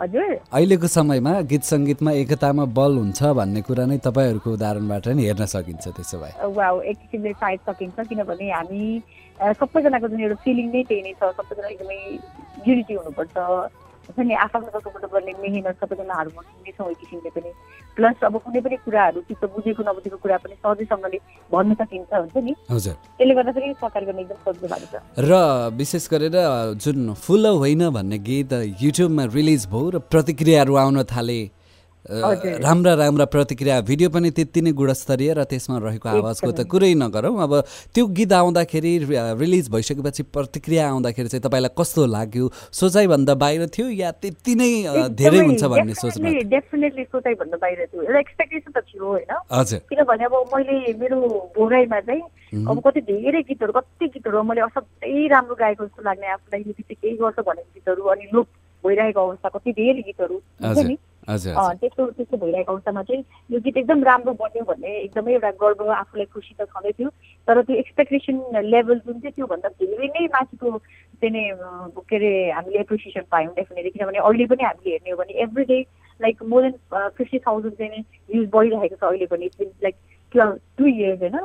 हजुर। 0.00 0.30
अहिलेको 0.54 0.86
समयमा 0.86 1.32
गीत 1.50 1.62
सङ्गीतमा 1.72 2.10
एकतामा 2.22 2.64
बल 2.78 2.92
हुन्छ 2.98 3.20
भन्ने 3.38 3.60
कुरा 3.68 3.84
नै 3.90 3.98
तपाईँहरूको 4.06 4.50
उदाहरणबाट 4.58 5.08
नि 5.18 5.22
हेर्न 5.28 5.44
सकिन्छ 5.54 5.84
त्यसो 5.96 6.16
भए। 6.22 6.32
वा 6.58 6.66
एक 6.90 6.96
किसिमले 7.02 7.32
सायद 7.42 7.60
सकिन्छ 7.68 7.96
किनभने 8.08 8.46
हामी 8.52 8.82
सबैजनाको 9.58 10.06
जुन 10.08 10.20
एउटा 10.22 10.38
फिलिङ 10.44 10.66
नै 10.74 10.82
त्यही 10.88 11.02
नै 11.02 11.12
छ 11.18 11.22
सबैजना 11.38 11.68
एकदमै 11.74 12.00
युनिटी 12.68 12.94
हुनुपर्छ। 12.94 13.36
हुन्छ 14.08 14.18
नि 14.28 14.34
आफ्नो 14.34 14.70
तर्फबाट 14.74 15.04
गर्ने 15.12 15.32
मेहनत 15.42 15.76
सबैजना 15.80 16.14
हार्मोन 16.14 16.44
हुनेछौँ 16.44 16.90
एक 16.90 16.98
किसिमले 16.98 17.30
पनि। 17.36 17.50
प्लस 17.96 18.24
अब 18.24 18.34
कुनै 18.40 18.60
पनि 18.64 18.76
कुराहरू 18.84 19.20
चित्त 19.28 19.44
बुझेको 19.54 19.82
नबुझेको 19.84 20.16
कुरा 20.24 20.36
पनि 20.42 20.54
सहजैसँगले 20.64 21.18
भन्न 21.52 21.74
सकिन्छ 21.74 22.12
हुन्छ 22.12 22.36
नि? 22.46 22.52
हजुर। 22.70 22.94
त्यसले 23.18 23.34
गर्दाखेरि 23.34 23.74
सरकार 23.82 24.04
गर्न 24.08 24.18
एकदम 24.18 24.38
सजिलो 24.46 24.68
भएको 24.72 24.88
छ। 24.88 24.96
र 25.28 25.32
विशेष 25.76 26.08
गरेर 26.08 26.36
जुन 26.80 27.12
फुल 27.14 27.46
होइन 27.60 27.82
भन्ने 27.90 28.18
गीत 28.24 28.52
युट्युबमा 28.80 29.24
रिलिज 29.36 29.66
भयो 29.68 29.86
र 29.90 29.98
प्रतिक्रियाहरू 30.08 30.74
आउन 30.76 31.02
थाले। 31.04 31.40
राम्रा 32.06 32.94
राम्रा 32.94 33.24
प्रतिक्रिया 33.26 33.80
भिडियो 33.80 34.08
पनि 34.10 34.30
त्यति 34.30 34.60
नै 34.62 34.72
गुणस्तरीय 34.72 35.32
र 35.34 35.44
त्यसमा 35.44 35.78
रहेको 35.78 36.08
आवाजको 36.08 36.50
त 36.52 36.64
कुरै 36.64 36.94
नगरौँ। 36.94 37.36
अब 37.36 37.52
त्यो 37.94 38.06
गीत 38.06 38.32
आउँदाखेरि 38.32 38.92
रिलिज 39.36 39.68
भइसकेपछि 39.68 40.22
प्रतिक्रिया 40.32 40.88
आउँदाखेरि 40.88 41.28
चाहिँ 41.28 41.42
तपाईँलाई 41.42 41.74
कस्तो 41.76 42.06
लाग्यो? 42.06 42.48
सोचाइभन्दा 42.72 43.34
बाहिर 43.34 43.66
थियो 43.68 43.88
या 43.92 44.10
त्यति 44.14 44.54
नै 44.54 44.70
धेरै 45.12 45.40
हुन्छ 45.44 45.64
भन्ने 45.64 45.94
सोचमा 45.94 46.28
डेफिनेटली 46.48 47.04
सोचाइभन्दा 47.04 47.56
बाहिर 47.60 47.84
थियो। 47.92 48.02
एउटा 48.02 48.18
एक्सपेक्टेसन 48.18 48.70
त 48.72 48.84
थियो 48.88 49.04
होइन? 49.04 49.32
हजुर। 49.52 49.80
किनभने 49.90 50.24
अब 50.24 50.34
मैले 50.54 50.92
मेरो 50.96 51.18
भोगाइमा 51.58 52.00
चाहिँ. 52.08 52.22
अब 52.64 52.80
कति 52.86 53.00
धेरै 53.10 53.42
गीतहरू 53.52 53.72
कति 53.72 54.06
गीतहरू 54.16 54.42
मैले 54.48 54.60
असाध्यै 54.64 55.26
राम्रो 55.28 55.54
गाएको 55.60 55.84
जस्तो 55.84 56.02
लाग्ने 56.08 56.26
आफूलाई। 56.32 56.62
केही 56.88 57.16
गर्छ 57.20 57.38
भनेको 57.44 57.70
गीतहरू 57.74 58.02
अनि 58.14 58.24
लोप 58.32 58.46
भइरहेको 58.84 59.20
अवस्था 59.20 59.48
कति 59.58 59.72
धेरै 59.76 60.02
गीतहरू 60.08 60.36
त्यस्तो 61.28 62.06
त्यस्तो 62.10 62.36
भइरहेको 62.36 62.72
अवस्थामा 62.72 63.02
चाहिँ 63.02 63.24
यो 63.50 63.60
गीत 63.60 63.76
एकदम 63.76 64.02
राम्रो 64.04 64.32
बन्यो 64.40 64.64
भन्ने 64.64 64.90
एकदमै 64.98 65.32
एउटा 65.32 65.50
गर्व 65.60 65.90
आफूलाई 65.92 66.26
खुसी 66.32 66.54
त 66.60 66.64
छँदै 66.72 66.92
थियो। 66.98 67.08
तर 67.48 67.62
त्यो 67.62 67.76
एक्सपेक्टेसन 67.76 68.36
लेभल 68.64 68.98
जुन 69.06 69.20
चाहिँ 69.20 69.32
त्योभन्दा 69.36 69.68
धेरै 69.68 70.08
नै 70.08 70.26
माथिको 70.34 70.78
चाहिँ 71.20 71.44
के 72.08 72.16
अरे 72.16 72.32
हामीले 72.50 72.78
एप्रिसिएसन 72.80 73.24
पायौँ 73.30 73.52
डेफिनेटली 73.54 73.90
किनभने 73.90 74.18
अहिले 74.18 74.46
पनि 74.48 74.64
हामीले 74.64 74.90
हेर्ने 74.90 75.10
हो 75.10 75.16
भने 75.20 75.40
every 75.44 75.64
day 75.70 75.80
like 76.20 76.42
more 76.48 76.62
than 76.62 77.08
fifty 77.18 77.38
thousand 77.46 77.74
चाहिँ 77.78 77.90
नै 77.92 78.02
भ्युज 78.32 78.48
बढिरहेको 78.54 78.96
छ 78.96 79.04
अहिले 79.12 79.26
पनि। 79.26 79.50
लाइक 79.84 79.96
टु 80.32 80.86
इयर्स 80.86 81.20
होइन। 81.22 81.36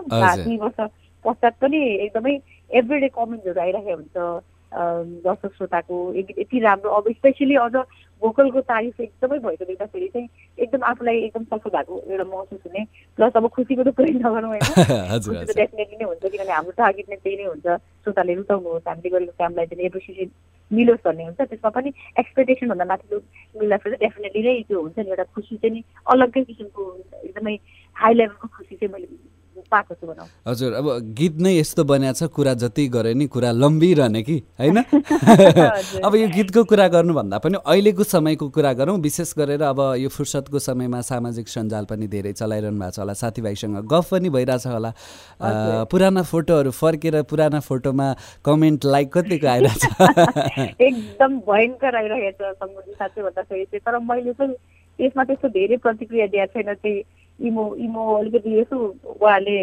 दुई 0.43 0.57
वर्ष 0.63 0.79
पश्चात 1.25 1.53
पनि 1.61 1.79
एकदमै 2.05 2.33
एभ्री 2.79 2.99
डे 2.99 3.07
कमेन्ट्सहरू 3.19 3.61
आइरहेको 3.61 3.95
हुन्छ। 3.99 4.43
दर्शक 4.73 5.51
श्रोताको 5.57 6.13
एक- 6.13 6.39
यति 6.39 6.59
राम्रो 6.59 6.89
अब 6.91 7.11
स्पेसली 7.11 7.55
अझ 7.55 7.75
भोकलको 8.21 8.61
तारिफ 8.61 9.01
एकदमै 9.01 9.39
भएको 9.39 9.65
देख्दाखेरि 9.65 10.07
चाहिँ 10.07 10.27
एकदम 10.59 10.83
आफूलाई 10.83 11.17
एकदम 11.17 11.43
सफल 11.43 11.69
भएको 11.69 11.99
एउटा 12.11 12.23
महसुस 12.23 12.59
हुने। 12.67 12.85
प्लस 13.17 13.33
अब 13.35 13.47
खुसीको 13.47 13.83
त 13.83 13.95
कुरै 13.95 14.11
नगरौँ 14.13 14.49
होइन। 14.49 14.61
खुसी 15.23 15.45
त 15.45 15.55
डेफिनेटली 15.57 15.97
नै 15.97 16.05
हुन्छ 16.05 16.23
किनभने 16.23 16.53
हाम्रो 16.53 16.71
टार्गेट 16.71 17.09
नै 17.09 17.15
त्यही 17.15 17.35
नै 17.37 17.43
हुन्छ। 17.43 17.67
श्रोताले 18.03 18.33
रुचाउनुहोस् 18.33 18.87
हामीले 18.87 19.09
गरेको 19.09 19.33
कामलाई 19.39 19.65
चाहिँ 19.65 19.85
एप्रिसिएसन 19.85 20.31
मिलोस् 20.71 21.03
भन्ने 21.05 21.23
हुन्छ। 21.23 21.41
त्यसमा 21.41 21.69
पनि 21.69 21.89
एक्सपेक्टेसन 22.19 22.67
भन्दा 22.69 22.85
माथिको 22.85 23.15
मिल्दाखेरि 23.59 23.95
चाहिँ 23.95 24.09
डेफिनेटली 24.09 24.41
नै 24.43 24.61
त्यो 24.67 24.81
हुन्छ 24.81 24.97
नि 24.99 25.09
एउटा 25.09 25.23
खुसी 25.35 25.55
चाहिँ 25.57 25.73
नि 25.75 25.83
अलग्गै 26.07 26.43
किसिमको 26.43 26.81
एकदमै 27.23 27.55
हाई 27.95 28.13
लेभलको 28.13 28.47
खुसी 28.57 28.75
चाहिँ 28.75 28.93
मैले 28.93 29.07
पाएको 29.61 29.93
छु 29.93 30.07
भनौँ। 30.07 30.27
हजुर 30.47 30.73
अब 30.73 30.87
गीत 31.17 31.35
नै 31.37 31.53
यस्तो 31.57 31.83
बनाएको 31.83 32.17
छ 32.19 32.29
कुरा 32.33 32.53
जति 32.63 32.87
गरे 32.87 33.13
नि 33.13 33.25
कुरा 33.27 33.51
लम्बिरहने 33.53 34.21
कि 34.23 34.37
होइन। 34.59 34.77
अब 36.03 36.15
यो 36.15 36.27
गीतको 36.35 36.63
कुरा 36.63 36.87
गर्नुभन्दा 36.87 37.37
पनि 37.37 37.57
अहिलेको 37.65 38.03
समयको 38.03 38.49
कुरा 38.49 38.73
गरौँ 38.73 38.97
विशेष 38.99 39.33
गरेर 39.37 39.61
अब 39.63 39.79
यो 39.99 40.09
फुर्सदको 40.09 40.59
समयमा 40.59 41.01
सामाजिक 41.01 41.47
सञ्जाल 41.47 41.85
पनि 41.85 42.07
धेरै 42.07 42.33
चलाइरहनु 42.33 42.79
भएको 42.79 42.91
छ 42.91 42.99
होला 42.99 43.13
साथीभाइसँग 43.13 43.77
गफ 43.87 44.09
पनि 44.11 44.29
भइरहेछ 44.29 44.67
होला। 44.67 44.91
पुराना 45.91 46.21
फोटोहरू 46.23 46.71
फर्केर 46.73 47.21
पुराना 47.29 47.59
फोटोमा 47.59 48.07
कमेन्ट 48.45 48.85
लाइक 48.85 49.17
कतिको 49.17 49.47
आइरहेछ? 49.47 49.83
एकदम 50.87 51.39
भयङ्कर 51.49 51.95
आइरहेको 51.95 52.31
छ 52.43 52.55
सङ्गोजी 52.61 52.91
साँच्चै 52.91 53.21
भन्दाखेरि 53.21 53.65
चाहिँ 53.65 53.81
तर 53.85 53.99
मैले 54.03 54.33
चाहिँ 54.33 54.55
त्यसमा 54.99 55.23
त्यस्तो 55.23 55.47
धेरै 55.49 55.77
प्रतिक्रिया 55.83 56.27
दिएको 56.33 56.53
छैन 56.53 56.73
चाहिँ 56.73 57.01
इमो 57.39 57.63
इमो 57.75 58.01
अलिकति 58.15 58.49
यसो 58.59 58.77
उहाँहरूले 58.77 59.57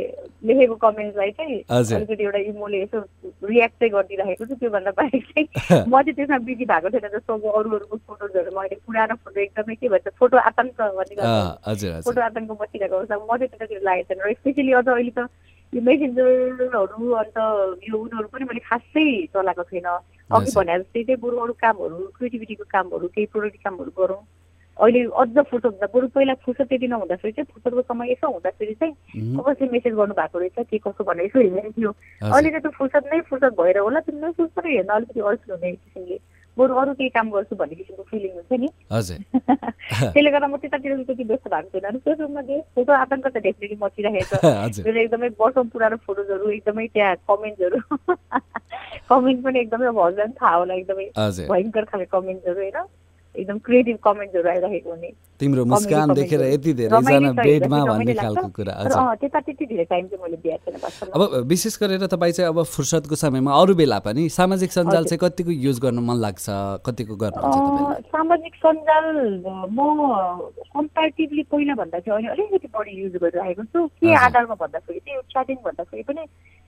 लेखेको 0.47 0.75
कमेन्ट्सलाई 0.85 1.31
चाहिँ। 1.31 1.59
अलिकति 1.97 2.25
एउटा 2.25 2.39
इमोले 2.51 2.83
यसो 2.83 2.99
रियाक्ट 3.47 3.75
चाहिँ 3.81 3.93
गरिदिइराखेको 3.93 4.45
छु 4.47 4.55
त्योभन्दा 4.55 4.91
बाहेक 4.99 5.23
चाहिँ 5.31 5.47
म 5.89 6.03
चाहिँ 6.03 6.15
त्यसमा 6.15 6.39
बिजी 6.49 6.65
भएको 6.67 6.91
छैन 6.91 7.09
जस्तो 7.15 7.35
अब 7.35 7.45
अरू 7.47 7.71
अरूको 7.79 7.97
फोटोजहरू 7.97 8.51
मैले 8.59 8.77
पुरानो 8.87 9.15
फोटो 9.25 9.41
एकदमै 9.41 9.75
के 9.81 9.89
भन्छ 9.89 10.09
फोटो 10.19 10.37
आतङ्क 10.51 10.81
भन्ने 10.81 12.01
फोटो 12.03 12.21
आतङ्क 12.21 12.51
बसिरहेको 12.61 12.97
अवस्था 12.97 13.17
म 13.17 13.37
चाहिँ 13.39 13.49
त्यतातिर 13.49 13.81
लागेको 13.87 14.15
छैन। 14.15 14.21
र 14.27 14.35
स्पेसली 14.35 14.73
अझ 14.73 14.89
अहिले 14.89 15.13
त 15.17 15.29
यो 15.73 15.81
मेसेन्जरहरू 15.87 17.11
अन्त 17.23 17.39
यो 17.87 17.97
उनीहरू 17.97 18.29
पनि 18.35 18.45
मैले 18.51 18.61
खासै 18.67 19.07
चलाएको 19.35 19.63
छैन। 19.71 19.87
अघि। 19.87 20.51
भने 20.59 20.79
जस्तै 20.79 21.03
चाहिँ 21.07 21.21
बरु 21.23 21.37
अरू 21.39 21.55
कामहरू 21.63 21.99
क्रिएटिभिटीको 22.19 22.65
कामहरू 22.75 23.07
केही 23.15 23.27
प्रोडक्ट 23.31 23.63
कामहरू 23.65 23.91
गरौँ। 23.99 24.21
अहिले 24.81 25.01
अझ 25.21 25.29
फुर्सद 25.51 25.67
हुँदा 25.67 25.87
बरु 25.95 26.09
पहिला 26.15 26.35
फुर्सद 26.45 26.67
त्यति 26.69 26.87
नहुँदाखेरि 26.89 27.33
चाहिँ 27.33 27.47
फुर्सदको 27.53 27.83
समय 27.93 28.11
यसो 28.13 28.31
हुँदाखेरि 28.33 28.75
चाहिँ 28.81 28.95
उम्, 29.21 29.43
कसै 29.49 29.69
मेसेज 29.73 29.95
गर्नु 29.95 30.15
भएको 30.21 30.39
रहेछ 30.39 30.67
के 30.71 30.79
कसो 30.89 31.05
भनेर 31.05 31.25
यसो 31.27 31.39
हेरेको 31.41 31.71
थियो। 31.81 31.91
अहिले 32.33 32.51
चाहिँ 32.51 32.63
त्यो 32.65 32.71
फुर्सद 32.79 33.05
नै 33.13 33.21
फुर्सद 33.31 33.53
भएर 33.61 33.79
होला 33.79 34.01
त्यो 34.09 34.33
फुर्सद 34.41 34.67
हेर्न 34.67 34.89
अलिकति 34.97 35.21
अल्छी 35.21 35.53
हुने 35.53 35.73
किसिमले। 35.73 36.19
बरु 36.57 36.75
अरू 36.81 36.93
केही 36.95 37.09
काम 37.15 37.31
गर्छु 37.31 37.57
भन्ने 37.57 37.75
किसिमको 37.75 38.03
फिलिङ 38.11 38.33
हुन्छ 38.37 38.53
नि। 38.61 38.69
त्यसले 40.13 40.31
गर्दा 40.31 40.47
म 40.47 40.57
त्यतातिर 40.61 40.97
त्यति 41.09 41.25
व्यस्त 41.25 41.47
भएको 41.49 41.79
छैन। 41.79 41.85
अनि 41.91 41.99
फेसबुकमा 42.05 42.43
जे 42.49 42.57
फोटो 42.75 42.93
आतङ्क 42.93 43.27
त 43.27 43.37
डेफिनेटली 43.47 43.77
मचिरहेको 43.85 44.37
छ। 44.37 44.45
मेरो 44.87 45.01
एकदमै 45.01 45.29
वर्षौँ 45.41 45.65
पुरानो 45.73 45.97
फोटोजहरू 46.07 46.51
एकदमै 46.59 46.87
त्यहाँ 46.95 47.17
कमेन्ट्सहरू 47.31 47.79
कमेन्ट 49.11 49.43
पनि 49.45 49.59
एकदमै 49.61 49.87
अब 49.93 49.99
हजुरलाई 50.01 50.27
पनि 50.27 50.35
थाहा 50.41 50.57
होला 50.57 50.75
एकदमै 50.75 51.07
भयङ्कर 51.53 51.85
खाले 51.93 52.05
कमेन्ट्सहरू 52.17 52.61
होइन? 52.61 52.79
एकदम 53.41 53.59
क्रिएटिभ 53.67 53.97
कमेन्ट्सहरू 54.05 54.49
आइरहेको 54.51 54.91
हुने 54.91 55.11
तिम्रो 55.41 55.65
मुस्कान 55.65 56.13
देखेर। 56.15 56.41
यति 56.43 56.73
धेरैजना 56.81 57.33
छ, 57.33 57.37
बेडमा 57.41 57.79
भन्ने 57.85 58.15
खालको। 58.15 58.49
कुरा 58.57 58.75
त्यता 59.21 59.41
त्यति 59.41 59.65
धेरै 59.67 59.85
टाइम 59.91 60.07
चाहिँ 60.07 60.23
मैले 60.23 60.77
वास्तवमा 60.77 61.15
अब 61.17 61.49
विशेष 61.49 61.79
गरेर 61.83 62.07
तपाईँ 62.07 62.33
चाहिँ 62.33 62.49
अब 62.53 62.63
फुर्सदको 62.69 63.15
समयमा 63.17 63.53
अरू 63.61 63.75
बेला 63.75 63.99
पनि 64.05 64.29
सामाजिक 64.29 64.71
सञ्जाल। 64.73 65.05
चाहिँ 65.05 65.19
कतिको 65.19 65.51
युज 65.51 65.79
गर्न 65.81 65.99
मन 66.05 66.17
लाग्छ 66.21 66.47
कतिको 66.87 67.17
गर्नुहुन्छ 67.17 68.13
सामाजिक 68.13 68.55
सञ्जाल 68.65 69.07
म 69.73 69.81
कम्पेरिटिभली 70.77 71.43
पहिला 71.51 71.75
भन्दा 71.81 71.99
चाहिँ 71.99 72.15
अहिले 72.17 72.31
अलिकति 72.33 72.69
बढी 72.77 72.93
युज 73.03 73.17
गरिरहेको 73.23 73.65
छु 73.65 73.87
के। 73.89 74.15
आधारमा 74.15 74.55
भन्दाखेरि 74.61 75.01
चाहिँ 75.01 75.17
यो 75.17 75.23
च्याटिङ 75.33 75.57
भन्दाखेरि 75.65 76.03
पनि 76.05 76.23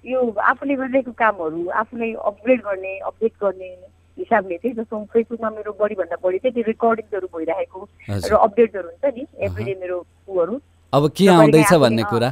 यो 0.04 0.20
आफूले 0.50 0.74
गरिरहेको 0.80 1.12
कामहरू 1.18 1.68
आफूलाई 1.82 2.12
अपग्रेड 2.30 2.60
गर्ने 2.62 2.98
अपडेट 3.10 3.32
गर्ने 3.42 3.68
हिसाबले 4.18 4.56
चाहिँ 4.56 4.74
जस्तो 4.76 5.04
फेसबुकमा 5.12 5.50
मेरो 5.50 5.72
बढीभन्दा 5.80 6.16
बढी 6.24 6.38
चाहिँ 6.38 6.54
त्यो 6.54 6.64
रेकर्डिङ्सहरू 6.66 7.26
भइरहेको 7.36 7.80
र 7.82 8.12
हजुर 8.12 8.32
अपडेट्सहरू 8.46 8.88
हुन्छ 8.88 9.04
नि 9.16 9.26
एभ्रिडे 9.46 9.74
मेरो 9.80 9.96
उहरू। 10.28 10.60
अब 10.92 11.08
के 11.16 11.28
आउँदैछ 11.34 11.72
भन्ने 11.84 12.02
कुरा? 12.12 12.28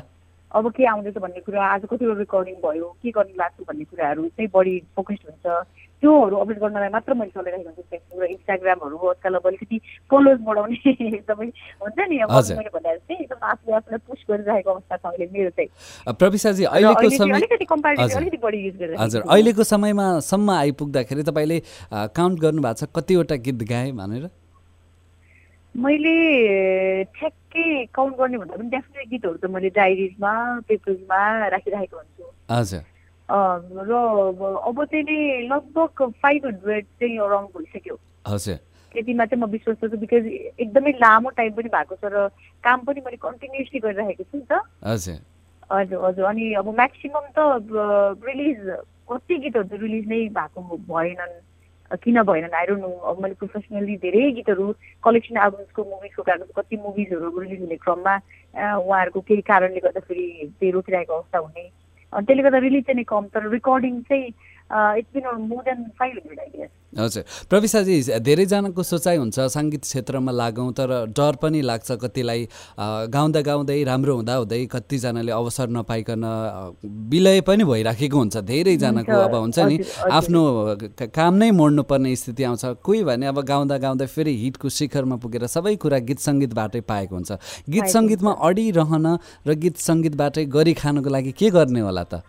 अब 0.53 0.71
के 0.77 0.85
आउँदैछ 0.93 1.19
भन्ने 1.19 1.41
कुरा 1.47 1.67
आज 1.75 1.83
कतिवटा 1.91 2.19
रेकर्डिङ 2.19 2.55
भयो 2.65 2.89
के 3.03 3.11
गर्नु 3.17 3.35
लाग्छु 3.39 3.65
भन्ने 3.69 3.85
कुराहरू 3.85 4.23
चाहिँ 4.29 4.51
बढी 4.55 4.79
फोकस्ड 4.97 5.23
हुन्छ 5.31 5.47
त्योहरू 6.03 6.37
अपडेट 6.37 6.59
गर्नलाई 6.59 6.89
मात्र 6.97 7.15
मैले 7.15 7.31
चलाइरहेको 7.31 7.69
हुन्छु 7.69 7.83
फेसबुक 7.91 8.23
र 8.23 8.27
इन्स्टाग्रामहरू 8.35 8.97
आजकल 9.11 9.35
अब 9.35 9.47
अलिकति 9.47 9.79
फलोज 10.11 10.39
बढाउने 10.49 10.77
एकदमै 10.91 11.47
हुन्छ 11.83 11.99
नि 12.11 12.19
अब। 12.19 12.33
मैले 12.33 12.71
भन्दा 12.75 12.97
चाहिँ 12.97 13.21
एकदम 13.21 13.47
आफूले 13.51 13.77
आफूलाई 13.77 13.99
पुस 14.09 14.25
गरिरहेको 14.31 14.71
अवस्था 14.71 14.97
छ 14.97 15.07
अहिले 15.13 15.29
मेरो 15.37 15.51
चाहिँ 15.61 16.15
प्रविशाजी 16.25 16.65
अहिलेको 16.65 17.11
समय 17.21 17.37
अलिकति 17.37 18.37
बढी 18.43 18.65
युज 18.67 18.77
गरिरहेको 18.77 19.03
हजुर। 19.05 19.23
अहिलेको 19.29 19.65
समयमा 19.73 20.09
सम्म 20.33 20.51
आइपुग्दाखेरि 20.51 21.23
तपाईँले 21.31 21.63
काउन्ट 22.19 22.41
गर्नुभएको 22.41 22.87
छ 22.87 22.91
कतिवटा 22.97 23.37
गीत 23.47 23.63
गाएँ 23.71 23.93
भनेर 24.03 24.29
मैले 25.77 26.15
ठ्याक्कै 27.17 27.67
काउन्ट 27.95 28.17
गर्ने 28.19 28.39
भन्दा 28.39 28.57
पनि 28.57 28.71
डेफिनेट 28.71 29.07
गीतहरू 29.11 29.37
त 29.39 29.45
मैले 29.51 29.71
डायरिजमा 29.71 30.33
पेपर्समा 30.69 31.21
राखिरहेको 31.55 31.97
हुन्छु। 31.97 32.25
र 33.31 33.93
अब 34.67 34.85
चाहिँ 34.85 35.05
नि 35.07 35.19
लगभग 35.49 36.11
फाइभ 36.23 36.47
हन्ड्रेड 36.47 36.85
चाहिँ 37.01 37.19
अराउन्ड 37.19 37.49
भइसक्यो। 37.57 37.97
त्यतिमा 38.93 39.25
चाहिँ 39.25 39.43
म 39.43 39.47
विश्वास 39.51 39.77
गर्छु 39.83 39.97
बिकज 40.03 40.25
एकदमै 40.59 40.93
लामो 40.99 41.31
टाइम 41.39 41.53
पनि 41.55 41.69
भएको 41.71 41.95
छ 41.95 42.05
र 42.11 42.29
काम 42.67 42.79
पनि 42.85 43.01
मैले 43.07 43.19
कन्टिन्युसली 43.23 43.79
गरिरहेको 43.87 44.25
छु 44.27 44.37
नि 44.39 44.47
त। 44.51 44.53
हजुर। 44.83 45.19
हजुर 45.71 46.25
अनि 46.27 46.45
अब 46.59 46.67
म्याक्सिमम् 46.75 47.31
त 47.39 47.39
रिलिज 48.27 48.59
कति 49.07 49.35
गीतहरू 49.39 49.69
त 49.71 49.73
रिलिज 49.79 50.05
नै 50.11 50.21
भएको 50.35 50.59
भएनन्। 50.91 51.33
किन 51.97 52.23
भएनन् 52.23 52.55
आइरो 52.55 52.75
नो 52.77 52.89
अब 53.11 53.23
मैले 53.23 53.35
प्रोफेसनली 53.35 53.97
धेरै 53.97 54.31
गीतहरू 54.33 54.67
कलेक्सन 55.05 55.37
एल्बम्सको 55.37 55.85
मुभिजको 55.85 56.23
कारण 56.23 56.45
कति 56.57 56.77
मुभिजहरू 56.77 57.39
रिलिज 57.41 57.61
हुने 57.61 57.77
क्रममा 57.77 58.15
उहाँहरूको 58.79 59.21
केही 59.21 59.41
कारणले 59.43 59.81
गर्दाखेरि 59.81 60.27
त्यही 60.61 60.71
रोकिरहेको 60.71 61.15
अवस्था 61.15 61.39
हुने। 61.39 61.65
अनि 62.13 62.27
त्यसले 62.27 62.43
गर्दा 62.43 62.59
रिलिज 62.59 62.85
चाहिँ 62.87 63.05
कम 63.05 63.27
तर 63.35 63.49
रेकर्डिङ 63.51 64.01
चाहिँ 64.07 64.31
it's 64.71 65.11
been 65.15 65.25
more 65.49 65.63
than 65.65 65.85
five 65.99 66.15
hundred 66.17 66.41
I 66.41 66.51
guess 66.59 66.71
हजुर। 66.99 67.23
प्रविशाजी 67.51 67.97
धेरैजनाको 68.19 68.83
सोचाइ 68.83 69.17
हुन्छ 69.17 69.41
सङ्गीत 69.55 69.83
क्षेत्रमा 69.83 70.33
लागौँ 70.33 70.73
तर 70.75 70.91
डर 71.15 71.37
पनि 71.43 71.61
लाग्छ 71.63 71.91
कतिलाई। 72.03 72.49
गाउँदा 73.15 73.41
गाउँदै 73.47 73.83
राम्रो 73.85 74.15
हुँदा 74.15 74.35
हुँदै 74.35 74.67
कतिजनाले 74.67 75.33
अवसर 75.33 75.69
नपाइकन 75.71 76.25
विलय 77.11 77.41
पनि 77.47 77.65
भइराखेको 77.65 78.19
हुन्छ। 78.19 78.37
धेरैजनाको 78.43 79.19
अब 79.27 79.35
हुन्छ 79.35 79.59
नि। 79.59 79.79
आफ्नो 80.11 80.43
काम 81.15 81.35
नै 81.35 81.51
मोड्नुपर्ने 81.51 82.17
स्थिति 82.17 82.43
आउँछ। 82.43 82.65
कोही 82.83 83.05
भने 83.07 83.27
अब 83.27 83.39
गाउँदा 83.47 83.79
गाउँदै 83.79 84.07
फेरि 84.07 84.35
हिटको 84.43 84.69
शिखरमा 84.69 85.17
पुगेर 85.23 85.47
सबै 85.47 85.77
कुरा 85.79 85.99
गीत 86.11 86.19
सङ्गीतबाटै 86.27 86.81
पाएको 86.91 87.15
हुन्छ। 87.15 87.31
गीत 87.71 87.87
सङ्गीतमा 87.87 88.33
अडिरहन 88.51 89.07
र 89.47 89.55
गीत 89.55 89.77
सङ्गीतबाटै 89.79 90.45
गरी 90.51 90.75
खानुको 90.75 91.11
लागि 91.11 91.33
के 91.39 91.51
गर्ने 91.55 91.81
होला 91.87 92.05
त? 92.05 92.23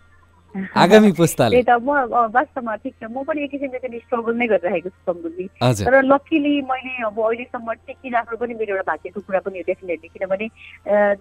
आगामी 0.82 1.12
पुस्ताले। 1.12 1.62
त 1.62 1.70
म 1.80 1.88
वास्तवमा 2.36 2.74
ठिक 2.84 2.94
छ। 3.00 3.04
म 3.08 3.24
पनि 3.24 3.44
एक 3.44 3.50
किसिमले 3.50 3.78
चाहिँ 3.78 4.00
स्ट्रगल 4.04 4.34
नै 4.36 4.46
गरिरहेको 4.52 4.88
छु 4.88 5.48
हजुर। 5.62 5.86
तर 5.86 5.94
लकिली 6.04 6.54
मैले 6.68 6.92
अब 7.08 7.18
अहिलेसम्म 7.18 7.72
टेकिराख्नु 7.88 8.36
पनि 8.36 8.54
मेरो 8.60 8.76
एउटा 8.76 8.84
भाग्यको 8.92 9.20
कुरा 9.20 9.40
पनि 9.48 9.58
हो 9.58 9.64
डेफिनेटली 9.66 10.08
किनभने 10.12 10.46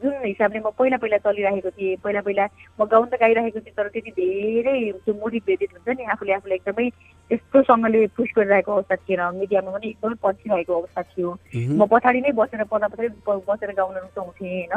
जुन 0.02 0.14
हिसाबले 0.26 0.60
म 0.60 0.70
पहिला 0.76 0.98
पहिला 1.04 1.18
चलिरहेको 1.24 1.70
थिएँ 1.78 1.96
पहिला 2.04 2.22
पहिला 2.28 2.46
म 2.80 2.86
गाउन 2.92 3.08
त 3.08 3.16
गाइरहेको 3.24 3.60
थिएँ 3.60 3.76
तर 3.78 3.88
त्यति 3.96 4.12
धेरै 4.20 4.78
त्यो 5.06 5.14
मोटिभेटेड 5.16 5.70
हुन्छ 5.76 5.98
नि 6.00 6.04
आफूले 6.12 6.34
आफूलाई 6.34 6.58
एकदमै 6.60 6.90
त्यस्तोसँगले 7.32 8.02
पुस 8.18 8.30
गरिरहेको 8.38 8.72
अवस्था 8.72 8.96
थिएन। 9.08 9.22
मिडियामा 9.40 9.72
पनि 9.72 9.88
एकदमै 9.90 10.16
पछिरहेको 10.24 10.74
अवस्था 10.76 11.02
थियो। 11.12 11.30
म 11.80 11.88
पछाडि 11.88 12.20
नै 12.22 12.32
बसेर 12.36 12.64
पदा 12.68 12.88
पछाडि 12.92 13.10
बसेर 13.48 13.72
गाउन 13.80 13.96
रुचाउँथेँ 13.96 14.52
होइन? 14.52 14.76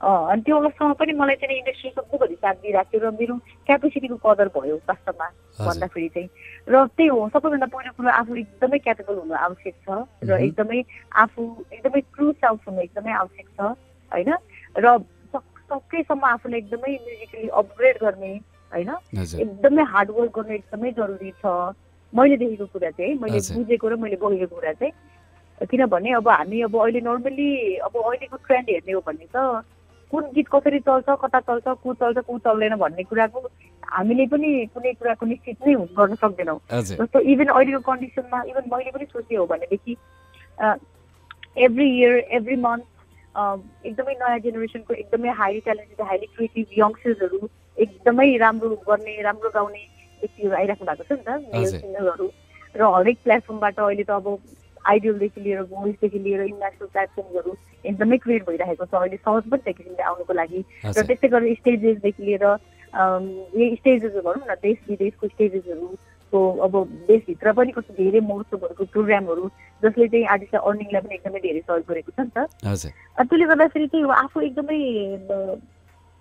अनि 0.00 0.42
त्यो 0.42 0.56
अवस्थामा 0.56 0.92
पनि 0.92 1.12
मलाई 1.12 1.36
चाहिँ 1.36 1.56
इन्डस्ट्री 1.56 1.90
सबैभरि 1.90 2.34
साथ 2.34 2.54
दिइरहेको 2.54 2.98
थियो 2.98 3.10
र 3.10 3.12
मेरो 3.12 3.36
क्यापेसिटीको 3.36 4.16
कदर 4.16 4.48
भयो 4.48 4.76
वास्तवमा 4.76 5.28
भन्दाखेरि 5.66 6.08
चाहिँ। 6.08 6.28
र 6.68 6.86
त्यही 6.86 7.08
हो 7.08 7.28
सबैभन्दा 7.28 7.66
पहिलो 7.66 7.92
कुरो 7.92 8.08
आफू 8.08 8.36
एकदमै 8.36 8.78
क्यापेबल 8.78 9.14
हुनु 9.14 9.34
आवश्यक 9.34 9.74
छ 9.74 9.90
र। 10.24 10.30
एकदमै 10.40 10.84
आफू 11.12 11.64
एकदमै 11.72 12.00
ट्रु 12.00 12.32
सेल्फ 12.32 12.68
हुनु 12.68 12.80
एकदमै 12.80 13.12
आवश्यक 13.12 13.46
छ 13.48 13.60
होइन? 14.12 14.34
र 14.78 14.98
सक- 15.36 15.60
सकेसम्म 15.60 16.24
आफूलाई 16.24 16.58
एकदमै 16.58 16.92
म्युजिकली 16.92 17.48
अपग्रेड 17.48 17.96
गर्ने 18.00 18.40
होइन? 18.72 18.90
एकदमै 19.40 19.82
हार्डवर्क 19.82 20.38
गर्नु 20.38 20.52
एकदमै 20.54 20.90
जरुरी 20.90 21.30
छ। 21.30 21.46
मैले 22.14 22.36
देखेको 22.36 22.66
कुरा 22.66 22.90
चाहिँ 22.90 23.14
मैले। 23.14 23.38
बुझेको 23.54 23.88
र 23.88 23.94
मैले 23.96 24.16
बगेको 24.16 24.56
कुरा 24.56 24.72
चाहिँ। 24.72 24.92
किनभने 25.70 26.12
अब 26.12 26.28
हामी 26.28 26.62
अब 26.62 26.76
अहिले 26.76 27.00
नर्मली 27.00 27.76
अब 27.76 27.96
अहिलेको 27.96 28.36
ट्रेन्ड 28.36 28.66
हेर्ने 28.70 28.92
हो 28.92 29.00
भने 29.06 29.26
त 29.36 29.64
कुन 30.12 30.24
गीत 30.34 30.48
कसरी 30.52 30.78
चल्छ 30.86 31.08
कता 31.22 31.40
चल्छ 31.40 31.66
को 31.82 31.94
चल्छ 31.94 32.18
को 32.26 32.38
चल्दैन 32.44 32.74
भन्ने 32.82 33.02
कुराको 33.10 33.38
हामीले 33.94 34.26
पनि 34.32 34.48
कुनै 34.74 34.92
कुराको 34.92 35.26
निश्चित 35.26 35.66
नै 35.66 35.74
गर्न 35.98 36.14
सक्दैनौँ। 36.22 36.58
जस्तो 36.70 37.20
इभन 37.32 37.48
अहिलेको 37.54 37.80
कन्डिसनमा 37.90 38.42
इभन 38.50 38.64
मैले 38.72 38.90
पनि 38.90 39.04
सोचेँ 39.12 39.38
हो 39.38 39.46
भनेदेखि 39.52 39.96
एभ्री 41.66 41.86
इयर 41.98 42.14
एभ्री 42.38 42.56
मन्थ 42.66 42.84
एकदमै 43.86 44.14
नयाँ 44.20 44.38
जेनेरेसनको 44.44 44.94
एकदमै 44.94 45.30
हाइली 45.40 45.60
ट्यालेन्टेड 45.66 46.06
हाइली 46.06 46.26
क्रिएटिभ 46.36 46.78
यङ्स्टर्सहरू 46.78 47.48
एकदमै 47.76 48.36
राम्रो 48.44 48.68
गर्ने 48.88 49.20
राम्रो 49.22 49.50
गाउने 49.54 49.82
व्यक्तिहरू 50.22 50.54
आइराख्नु 50.56 50.86
भएको 50.86 51.04
छ 51.04 51.12
नि 51.12 51.22
त 51.26 51.28
मेल। 51.54 51.70
सिङ्गरहरू 51.80 52.26
र 52.74 52.90
हरेक 52.94 53.18
प्लेटफर्मबाट 53.24 53.78
अहिले 53.80 54.04
त 54.04 54.10
अब 54.10 54.26
आइडियलदेखि 54.86 55.40
लिएर 55.40 55.62
भोइसदेखि 55.70 56.18
लिएर 56.18 56.40
इन्टरनेसनल 56.42 56.86
प्लेटफर्महरू 56.86 57.56
एकदमै 57.84 58.18
क्रिएट 58.18 58.42
भइरहेको 58.48 58.84
छ। 58.84 58.94
अहिले 58.94 59.16
सहज 59.16 59.44
पनि 59.50 59.62
छ 59.66 59.76
किसिमले 59.76 60.02
आउनुको 60.10 60.32
लागि। 60.32 60.60
र 60.84 61.02
त्यस्तै 61.06 61.28
गरेर 61.28 61.54
स्टेजेसदेखि 61.60 62.22
लिएर 62.24 62.44
यही 62.44 63.76
स्टेजेसहरू 63.76 64.22
भनौँ 64.28 64.46
न 64.50 64.54
देश 64.62 64.78
विदेशको 64.88 65.26
स्टेजेसहरूको 65.28 66.40
अब 66.66 66.74
देशभित्र 67.08 67.52
पनि 67.52 67.72
कस्तो 67.72 67.94
धेरै 67.94 68.20
महोत्सवहरूको 68.20 68.84
प्रोग्रामहरू 68.94 69.44
जसले 69.82 70.06
चाहिँ 70.08 70.26
आर्टिस्टलाई 70.34 70.62
अर्निङलाई 70.70 71.00
पनि 71.02 71.14
एकदमै 71.14 71.40
धेरै 71.46 71.60
सहयोग 71.60 71.86
गरेको 71.90 72.10
छ 72.10 72.20
नि 72.20 72.30
त। 72.34 72.38
त्यसले 73.20 73.46
गर्दाखेरि 73.52 73.86
चाहिँ 73.94 74.14
आफू 74.24 74.40
एकदमै 74.48 74.78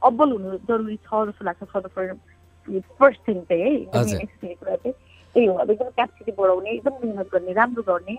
अब्बल 0.02 0.32
हुनु 0.32 0.58
जरुरी 0.68 0.98
छ 1.06 1.10
जस्तो 1.30 1.46
लाग्छ 1.46 1.64
फर 1.74 1.82
द 1.82 2.82
फर्स्ट 3.00 3.20
थिङ 3.28 3.40
चाहिँ 3.50 3.64
है। 3.64 3.72
एकदमै। 3.76 4.14
नेक्स्ट 4.18 4.46
कुरा 4.60 4.76
चाहिँ। 4.76 4.94
त्यही 5.36 5.46
हो 5.46 5.54
अब 5.54 5.70
एकदमै 5.72 5.92
क्यापेसिटी 5.96 6.32
बढाउने 6.38 6.70
एकदम 6.72 6.94
मिहिनेत 7.02 7.28
गर्ने 7.34 7.54
राम्रो 7.54 7.84
गर्ने। 7.90 8.16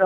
र 0.00 0.04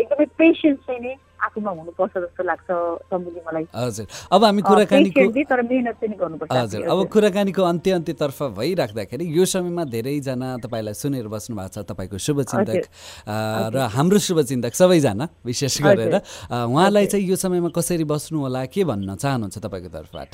एकदमै 0.00 0.26
पेसेन्स 0.38 0.78
चाहिँ 0.86 1.00
नै 1.00 1.14
आफूमा 1.44 1.70
हुनुपर्छ 1.76 2.14
जस्तो 2.24 2.42
लाग्छ 2.44 2.68
सम्बुझी 3.12 3.40
मलाई। 3.44 3.64
हजुर। 3.68 4.06
अब 4.32 4.44
हामी 4.44 4.62
कुराकानीको 4.64 5.20
पेसेन्टली 5.20 5.44
तर 5.44 5.60
मिहिनेत 5.60 5.96
चाहिँ 6.00 6.08
नि 6.08 6.16
गर्नुपर्छ 6.16 6.52
हजुर। 6.52 6.80
अब 6.88 6.98
कुराकानीको 7.12 7.62
अन्त्य 7.62 7.90
अन्त्यतर्फ 8.00 8.38
भइराख्दाखेरि 8.56 9.24
यो 9.28 9.44
समयमा 9.44 9.84
धेरैजना 9.92 10.48
तपाईँलाई 10.64 10.94
सुनेर 10.96 11.28
बस्नु 11.28 11.52
भएको 11.56 11.68
छ 11.68 11.84
तपाईँको 11.84 12.16
शुभचिन्तक 12.16 12.82
र 13.28 13.76
हाम्रो 13.92 14.18
शुभचिन्तक 14.24 14.72
सबैजना 14.72 15.24
विशेष 15.44 15.74
गरेर। 15.84 16.16
उहाँलाई 16.48 17.06
चाहिँ 17.12 17.28
यो 17.28 17.36
समयमा 17.36 17.68
कसरी 17.76 18.04
बस्नु 18.08 18.40
होला 18.40 18.64
के 18.72 18.84
भन्न 18.88 19.14
चाहनुहुन्छ 19.20 19.56
तपाईँको 19.60 19.90
तर्फबाट? 19.92 20.30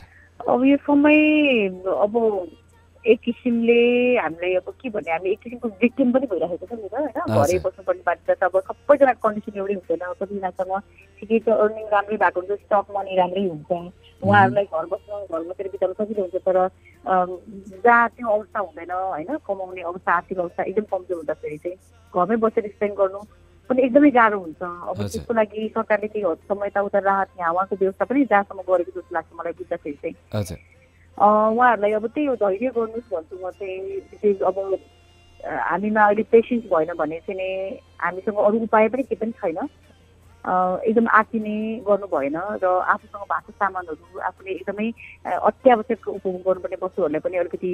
अब 0.46 0.60
यो 0.62 0.76
समय 0.86 1.18
अब 2.06 2.14
एक 3.04 3.20
किसिमले 3.24 3.80
हामीलाई 4.20 4.54
अब 4.60 4.68
के 4.80 4.88
भने 4.92 5.10
हामी 5.10 5.30
एक 5.30 5.40
किसिमको 5.40 5.68
भिक्टिम 5.80 6.12
पनि 6.12 6.26
भइरहेको 6.26 6.66
छ 6.66 6.72
नि 6.72 6.88
त 6.88 6.94
होइन? 6.94 7.16
घरै। 7.32 7.58
बस्नुपर्ने 7.64 8.02
बाध्य 8.06 8.34
छ 8.34 8.42
अब 8.44 8.60
सबैजनाको 8.60 9.20
कन्डिसन 9.24 9.56
एउटै 9.56 9.74
हुँदैन। 9.74 10.12
कतिजनासँग 10.20 10.72
ठिकै 11.18 11.38
छ 11.40 11.48
अर्निङ 11.48 11.86
राम्रै 11.88 12.16
भएको 12.20 12.40
हुन्छ 12.40 12.60
स्टक 12.60 12.86
मनी 12.96 13.16
राम्रै 13.16 13.44
हुन्छ। 13.48 13.70
उहाँहरूलाई 14.20 14.66
घर 14.68 14.86
बस्न 14.92 15.10
घर 15.32 15.42
बसेर 15.48 15.68
बिताउनु 15.72 15.94
सजिलो 15.96 16.22
हुन्छ 16.28 16.36
तर 16.44 16.58
जहाँ 17.80 18.08
त्यो 18.16 18.28
अवस्था 18.28 18.58
हुँदैन 18.60 18.92
होइन? 18.92 19.30
कमाउने 19.48 19.82
अवस्था 19.90 20.10
आर्थिक 20.12 20.38
अवस्था 20.38 20.62
एकदम 20.68 20.84
कमजोर 20.92 21.16
हुँदाखेरि 21.16 21.58
चाहिँ 21.64 21.76
घरमै 22.12 22.36
बसेर 22.44 22.68
स्पेन्ड 22.76 22.94
गर्नु 23.00 23.20
पनि 23.70 23.80
एकदमै 23.86 24.10
गाह्रो 24.10 24.38
हुन्छ। 24.44 24.60
अब। 24.60 24.96
त्यसको 25.08 25.32
लागि 25.40 25.68
सरकारले 25.72 26.08
केही 26.12 26.24
हदसम्म 26.28 26.64
यताउता 26.68 26.98
राहत 27.00 27.28
यहाँ 27.40 27.52
उहाँको 27.54 27.76
व्यवस्था 27.80 28.04
पनि 28.04 28.24
जहाँसम्म 28.28 28.60
गरेको 28.68 28.92
जस्तो 28.92 29.14
लाग्छ 29.14 29.30
मलाई 29.40 29.52
बुझ्दाखेरि 29.56 29.98
चाहिँ। 30.04 30.16
उहाँहरूलाई 31.20 31.92
अब 31.92 32.06
त्यही 32.06 32.26
हो 32.26 32.34
धैर्य 32.40 32.70
गर्नुहोस् 32.76 33.12
भन्छु 33.12 33.36
म 33.44 33.50
चाहिँ 33.50 33.78
विशेष 34.10 34.40
अब 34.48 34.56
हामीमा 35.40 36.04
अहिले 36.04 36.22
पेसेन्स 36.32 36.64
भएन 36.72 36.92
भने 36.96 37.18
चाहिँ 37.28 37.78
हामीसँग 38.00 38.38
अरू 38.46 38.58
उपाय 38.64 38.88
पनि 38.88 39.02
केही 39.02 39.20
पनि 39.20 39.32
छैन। 39.40 39.68
एकदम 40.88 41.06
आँटिने 41.12 41.56
गर्नु 41.84 42.06
भएन 42.08 42.36
र 42.64 42.66
आफूसँग 42.92 43.24
भएको 43.32 43.52
सामानहरू 43.52 44.20
आफूले 44.28 44.50
एकदमै 44.52 44.88
अत्यावश्यक 45.28 46.08
उपभोग 46.08 46.40
गर्नुपर्ने 46.46 46.76
वस्तुहरूलाई 46.82 47.20
पनि 47.20 47.36
अलिकति 47.36 47.72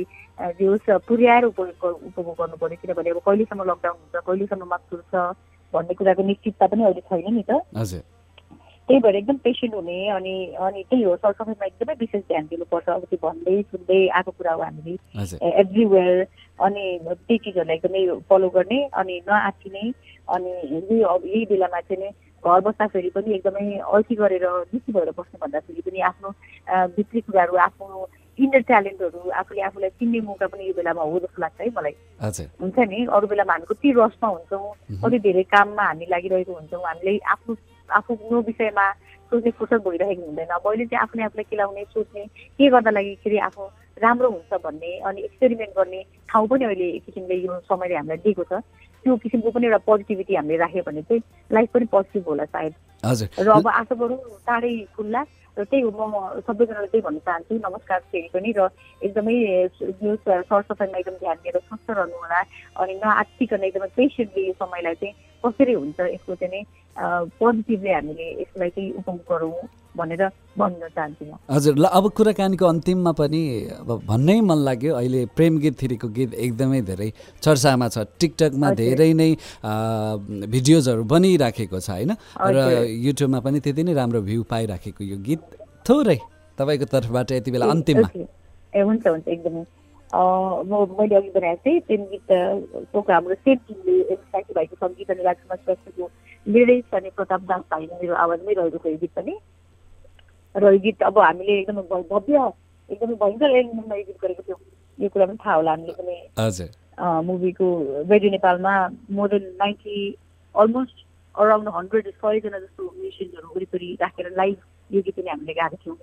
होस् 0.67 0.91
पुर्याएर 1.07 1.45
उपभोग 1.45 2.03
उपभोग 2.11 2.35
गर्नु 2.41 2.57
पऱ्यो 2.59 2.79
किनभने 2.83 3.11
अब 3.11 3.23
कहिलेसम्म 3.27 3.71
लकडाउन 3.71 3.97
हुन्छ 4.03 4.27
कहिलेसम्म 4.27 4.67
मास्क 4.67 4.91
छ 5.15 5.15
भन्ने 5.75 5.95
कुराको 5.95 6.23
निश्चितता 6.27 6.67
पनि 6.67 6.85
अहिले 6.85 7.03
छैन 7.07 7.35
नि 7.35 7.45
त। 7.51 7.63
त्यही 8.89 9.01
भएर 9.03 9.17
एकदम 9.17 9.37
पेसेन्ट 9.45 9.75
हुने 9.75 9.97
अनि 10.17 10.35
अनि 10.67 10.83
त्यही 10.91 11.03
हो 11.03 11.17
सरसफाइमा 11.17 11.67
एकदमै 11.67 11.95
विशेष 12.01 12.23
ध्यान 12.29 12.45
दिनुपर्छ। 12.51 12.89
अब 12.89 13.05
त्यो 13.11 13.19
भन्दै 13.23 13.63
सुन्दै 13.63 14.01
आएको 14.19 14.31
कुरा 14.31 14.53
हो 14.53 14.63
हामीले। 14.63 14.95
एभ्रिवेयर 15.63 16.27
अनि 16.67 16.85
त्यही 17.05 17.39
चिजहरूलाई 17.45 17.77
एकदमै 17.77 18.03
फलो 18.31 18.49
गर्ने 18.57 18.79
अनि 19.01 19.21
नआँटिने 19.29 19.85
अनि 20.35 20.51
यही 20.75 21.03
अब 21.03 21.27
यही 21.27 21.45
बेलामा 21.51 21.81
चाहिँ 21.81 22.03
नि 22.03 22.11
घर 22.47 22.61
बस्दाखेरि 22.63 23.11
पनि 23.11 23.35
एकदमै 23.35 23.67
अल्छी 23.91 24.15
गरेर 24.23 24.47
दुःखी 24.71 24.93
भएर 24.93 25.11
बस्नु 25.19 25.39
भन्दाखेरि 25.43 25.83
पनि 25.83 26.01
आफ्नो 26.11 26.31
भित्री 26.97 27.21
कुराहरू 27.27 27.57
आफ्नो 27.67 28.09
इन्डर 28.39 28.61
ट्यालेन्टहरू 28.71 29.31
आफूले 29.41 29.61
आफूलाई 29.67 29.91
चिन्ने 29.99 30.21
मौका 30.31 30.47
पनि 30.47 30.67
यो 30.69 30.75
बेलामा 30.79 31.03
हो 31.03 31.19
जस्तो 31.19 31.43
लाग्छ 31.43 31.61
है 31.61 31.71
मलाई। 31.77 31.95
हुन्छ 32.63 32.79
नि? 32.79 32.99
अरू 33.17 33.27
बेलामा 33.27 33.53
हामी 33.53 33.67
कति 33.67 33.93
रसमा 33.99 34.29
हुन्छौँ 34.29 35.01
कति 35.03 35.19
धेरै 35.27 35.43
काममा 35.55 35.83
हामी 35.83 36.07
लागिरहेको 36.13 36.53
हुन्छौँ 36.53 36.83
हामीले 36.87 37.19
आफ्नो 37.35 37.55
आफ्नो 37.91 38.41
विषयमा 38.43 38.87
सोच्ने 39.27 39.51
फुर्सद 39.59 39.81
भइरहेको 39.87 40.23
हुँदैन। 40.27 40.51
अब 40.55 40.67
अहिले 40.67 40.87
चाहिँ 40.87 41.03
आफूले 41.03 41.23
आफूलाई 41.25 41.45
केलाउने 41.51 41.85
सोच्ने 41.95 42.25
के 42.59 42.69
गर्दा 42.71 42.91
लागिखेरि 42.91 43.39
आफू 43.49 43.63
राम्रो 44.03 44.29
हुन्छ 44.31 44.61
भन्ने 44.65 44.91
अनि 45.09 45.21
एक्सपेरिमेन्ट 45.23 45.73
गर्ने 45.77 46.03
ठाउँ 46.31 46.47
पनि 46.49 46.65
अहिले 46.65 46.87
एक 46.97 47.05
किसिमले 47.07 47.35
यो 47.35 47.61
समयले 47.67 47.95
हामीलाई 47.97 48.19
दिएको 48.23 48.45
छ। 48.45 48.61
त्यो 49.05 49.17
किसिमको 49.23 49.51
पनि 49.51 49.67
एउटा 49.67 49.79
पोजिटिभिटी 49.87 50.35
हामीले 50.35 50.57
राख्यो 50.59 50.83
भने 50.87 51.03
चाहिँ 51.03 51.23
लाइफ 51.53 51.69
पनि 51.75 51.87
पोजिटिभ 51.95 52.25
होला 52.29 52.45
सायद। 52.45 52.75
हजुर। 53.07 53.29
र 53.39 53.49
अब 53.51 53.69
आशा 53.69 53.95
गरौँ 53.95 54.19
चाँडै 54.47 54.73
खुल्ला 54.97 55.23
र 55.57 55.65
त्यही 55.65 55.83
हो 55.83 55.91
म 55.91 56.43
सबैजनालाई 56.45 56.91
त्यही 56.93 57.03
भन्न 57.07 57.19
चाहन्छु। 57.25 57.55
नमस्कार 57.57 58.01
फेरि 58.13 58.29
पनि 58.35 58.53
र 58.53 58.69
एकदमै 59.03 59.37
यो 60.05 60.17
सरसफाइमा 60.23 60.99
एकदम 60.99 61.17
ध्यान 61.17 61.37
दिएर 61.43 61.59
स्वस्थ 61.65 61.91
रहनु 61.97 62.17
होला 62.21 62.41
अनि 62.77 62.95
नआत्तिकन 63.01 63.65
एकदमै 63.65 63.89
पेसेन्टली 63.97 64.43
यो 64.47 64.55
समयलाई 64.61 64.95
चाहिँ 65.01 65.15
कसरी 65.47 65.73
हुन्छ 65.81 65.99
यसको 66.13 66.35
चाहिँ 66.35 66.53
नै 66.53 66.63
पोजिटिभली 67.41 67.91
हामीले 67.93 68.27
यसलाई 68.43 68.71
चाहिँ 68.77 68.93
उपभोग 69.01 69.21
गरौँ 69.31 69.57
भनेर 69.97 70.23
भन्न 70.59 70.89
चाहन्छु 70.97 71.25
म 71.25 71.39
हजुर 71.51 71.75
ल 71.79 71.85
अब 71.99 72.05
कुराकानीको 72.17 72.65
अन्तिममा 72.67 73.13
पनि 73.21 73.43
अब 73.81 73.91
भन्नै 74.09 74.41
मन 74.49 74.59
लाग्यो 74.69 74.95
अहिले 74.95 75.21
प्रेम 75.37 75.59
गीत 75.65 75.75
थिरीको 75.83 76.09
गीत 76.19 76.35
एकदमै 76.47 76.81
धेरै 76.91 77.09
चर्चामा 77.45 77.89
छ 77.89 78.05
टिकटकमा। 78.21 78.71
धेरै 78.83 79.11
नै 79.21 79.31
भिडियोजहरू 80.53 81.05
बनिराखेको 81.13 81.81
छ 81.81 81.89
होइन 81.91 82.13
र। 82.13 82.59
युट्युबमा 83.07 83.41
पनि 83.47 83.59
त्यति 83.65 83.83
नै 83.89 83.95
राम्रो 84.01 84.21
भ्यू 84.29 84.43
पाइराखेको 84.53 85.05
यो 85.05 85.17
गीत 85.29 85.43
थोरै 85.89 86.19
तपाईँको 86.59 86.87
तर्फबाट 86.93 87.33
यति 87.33 87.51
बेला 87.57 87.67
अन्तिममा। 87.73 88.09
ए 88.77 88.81
हुन्छ 88.85 89.05
हुन्छ 89.07 89.27
एकदमै 89.29 89.65
मैले 90.15 91.15
अघि 91.17 91.31
बनाएको 91.31 91.61
थिएँ 91.67 91.81
प्रेम 91.83 92.03
गीतको 92.07 93.01
हाम्रो 93.03 93.35
सेम 93.37 93.57
टिमले 93.59 94.15
साथीभाइको 94.15 94.77
सङ्गीत 94.77 95.11
अनि 95.11 95.23
राजकुमार 95.23 95.59
श्रेष्ठको 95.59 96.11
लिरिक्स 96.47 96.95
अनि 96.95 97.11
प्रताप 97.17 97.41
दास 97.43 97.63
भाइ 97.71 97.87
मेरो 97.93 98.15
आवाजमै 98.17 98.55
रहेको 98.55 98.79
थियो 98.79 98.93
यो 98.93 98.99
गीत 98.99 99.11
पनि 99.17 99.37
र 100.55 100.73
यो 100.73 100.79
गीत 100.81 101.03
अब 101.03 101.19
हामीले 101.19 101.59
एकदमै 101.61 102.03
भव्य 102.05 102.51
एकदमै 102.89 103.15
भयङ्कर 103.17 103.57
एल्बममा 103.57 103.97
यो 103.97 104.05
गीत 104.05 104.19
गरेको 104.23 104.43
थियौँ 104.43 104.59
यो 104.99 105.09
कुरा 105.09 105.27
पनि 105.27 105.39
थाहा 105.39 105.55
होला 105.55 105.71
हामीले 105.71 105.93
पनि 105.95 106.17
मुभीको 107.25 107.71
रेडियो 108.05 108.31
नेपालमा 108.31 108.75
more 109.11 109.29
than 109.29 109.51
ninety 109.59 109.97
almost 110.55 111.05
around 111.35 111.69
hundred 111.71 112.07
सयजना 112.17 112.59
जस्तो 112.59 112.83
म्युजिसियन्सहरू 112.85 113.49
वरिपरि 113.57 113.97
राखेर 114.01 114.31
लाइभ 114.37 114.57
यो 114.91 115.03
गीत 115.03 115.17
पनि 115.17 115.31
हामीले 115.31 115.55
गाएको 115.55 115.77
थियौँ 115.85 115.99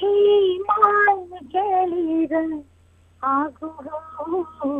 हिमाल 0.00 1.18
जलेर 1.54 2.34
आगो 3.22 3.68
हो 4.58 4.70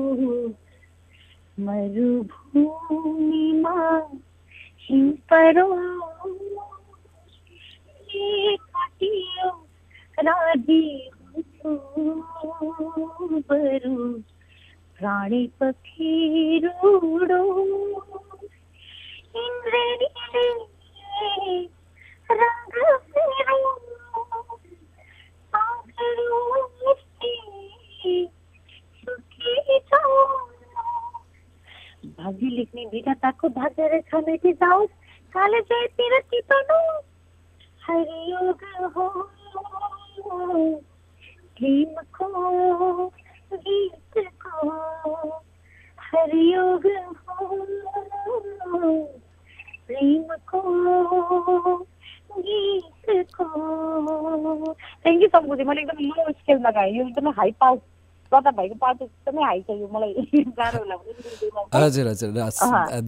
मरुभूमिमा 2.51 3.75
हिम 4.85 5.11
परो 5.33 5.67
ये 8.15 8.57
काटियो 8.57 9.49
राजी 10.19 10.83
बरु 13.51 13.95
प्राणी 14.99 15.43
पक्षी 15.61 16.13
रूडो 16.65 17.43
इंद्रिये 19.37 20.45
भाग्य 32.91 32.99
लेख्ने 32.99 32.99
विधाताको 32.99 33.49
भाग्य 33.49 33.89
रेखा 33.89 34.19
मेटी 34.19 34.53
जाओस् 34.53 34.91
काले 35.33 35.61
जयतिर 35.61 36.19
टिपनु 36.21 36.79
हरियोग 37.83 38.65
हो 38.97 39.09
प्रेमको 41.57 42.29
गीतको 43.53 44.71
हरियोग 45.99 46.87
हो 47.29 47.49
प्रेमको 49.87 50.61
गीतको 52.39 53.45
थ्याङ्क 55.03 55.23
यू 55.23 55.29
सम्बुजी 55.29 55.65
मैले 55.65 55.81
एकदम 55.81 56.05
लो 56.05 56.33
स्केलमा 56.33 56.71
गाएँ 56.71 56.93
यो 56.93 57.07
एकदमै 57.07 57.31
हाई 57.31 57.51
पावर 57.51 57.79
प्रताप 58.31 58.55
भाइको 58.57 58.75
पावर 58.81 58.95
चाहिँ 58.95 59.11
एकदमै 59.11 59.43
हाई 59.43 59.61
छ 59.67 59.71
यो 59.81 59.87
मलाई 59.91 60.13
गाह्रो 60.59 60.79
होला 60.83 60.97
भने 60.97 61.85
हजुर 61.85 62.07
हजुर। 62.09 62.31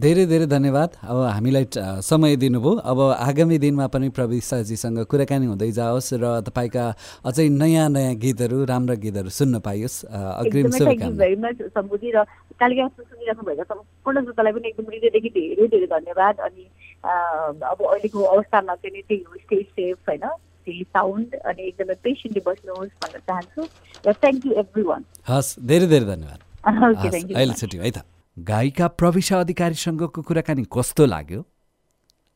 धेरै 0.03 0.25
धेरै 0.25 0.47
धन्यवाद। 0.53 0.89
अब 1.03 1.17
हामीलाई 1.35 1.65
समय 2.03 2.35
दिनुभयो। 2.43 2.73
अब 2.91 2.99
आगामी 3.29 3.57
दिनमा 3.63 3.87
पनि 3.87 4.09
प्रविशाजीसँग 4.17 4.99
कुराकानी 5.07 5.45
हुँदै 5.47 5.71
जाओस् 5.79 6.13
र 6.19 6.43
तपाईँका 6.47 6.85
अझै 7.23 7.47
नयाँ 7.49 7.87
नयाँ 7.95 8.15
गीतहरू 8.19 8.63
राम्रा 8.71 8.95
गीतहरू 8.99 9.29
सुन्न 9.39 9.59
पाइयोस्। 9.63 9.97
अग्रिम 10.43 10.69
शुभकामना। 10.77 11.17
भेरी 11.23 11.35
मच 11.39 11.57
सम्बुजी 11.71 12.09
र 12.15 12.23
कालिका 12.59 12.87
सुनिराख्नु 12.87 13.43
भएका 13.47 13.63
सम्पूर्ण 13.63 14.17
श्रोतालाई 14.23 14.53
पनि 14.53 14.67
एकदम 14.69 14.85
हृदयदेखि 14.91 15.29
धेरै 15.39 15.67
धेरै 15.73 15.87
धन्यवाद। 15.95 16.35
अनि 16.47 16.63
अब 17.03 17.79
अहिलेको 17.83 18.19
अवस्थामा 18.23 18.75
चाहिँ 18.75 18.93
नि 18.95 19.01
त्यही 19.07 19.23
हो 19.23 19.33
स्टे 19.43 19.61
सेफ 19.63 19.97
होइन? 20.09 20.25
त्यही 20.65 20.83
साउन्ड 20.95 21.35
अनि 21.49 21.61
एकदमै 21.67 21.95
पेसेन्टली 22.07 22.41
बस्नुहोस् 22.47 22.95
भन्न 23.03 23.19
चाहन्छु 23.29 23.61
र 24.07 24.13
थ्याङ्क 24.23 24.45
यू 24.45 24.53
एभ्री 24.63 24.83
वान 24.89 25.01
हस् 25.29 25.49
धेरै 25.69 25.87
धेरै 25.93 26.05
धन्यवाद। 26.05 26.39
ओके 26.63 27.07
हस्, 27.07 27.13
थ्याङ्क 27.13 27.31
यू 27.31 27.37
अहिले 27.37 27.53
छुट्यो 27.61 27.81
है 27.83 27.91
त 27.91 27.99
गायिका 28.37 28.87
प्रविशा 28.99 29.39
अधिकारीसँगको 29.39 30.21
कुराकानी 30.27 30.63
कस्तो 30.75 31.05
लाग्यो? 31.05 31.41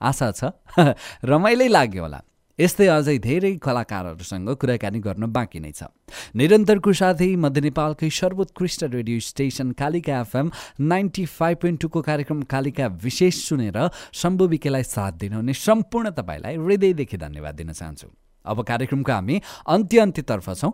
आशा 0.01 0.31
छ? 0.31 0.51
रमाइलै 1.31 1.67
लाग्यो 1.67 2.01
होला। 2.03 2.19
यस्तै 2.59 2.85
अझै 2.89 3.17
धेरै 3.21 3.53
कलाकारहरूसँग 3.61 4.49
कुराकानी 4.57 4.99
गर्न 4.99 5.25
बाँकी 5.29 5.59
नै 5.61 5.71
छ। 5.77 5.93
निरन्तरको 6.33 6.91
साथै 6.99 7.29
मध्य 7.37 7.61
नेपालकै 7.69 8.09
सर्वोत्कृष्ट 8.09 8.81
radio 8.97 9.19
station 9.21 9.77
Kalika 9.77 10.13
FM 10.19 10.47
ninety 10.81 11.25
five 11.37 11.57
point 11.61 11.81
टूको 11.81 12.01
कार्यक्रम 12.01 12.41
कालिका 12.49 12.85
विशेष 12.97 13.35
सुनेर 13.47 13.77
शम्भु 13.93 14.45
विकेलाई 14.53 14.83
साथ 14.83 15.13
दिनुहुने 15.21 15.53
सम्पूर्ण 15.53 16.09
तपाईँलाई 16.17 16.55
हृदयदेखि 16.57 17.17
धन्यवाद 17.17 17.55
दिन 17.55 17.71
चाहन्छु। 17.71 18.09
अब 18.45 18.61
कार्यक्रमको 18.63 19.11
हामी 19.11 19.35
अन्त्य 19.69 19.99
अन्त्यतर्फ 20.01 20.47
छौँ 20.57 20.71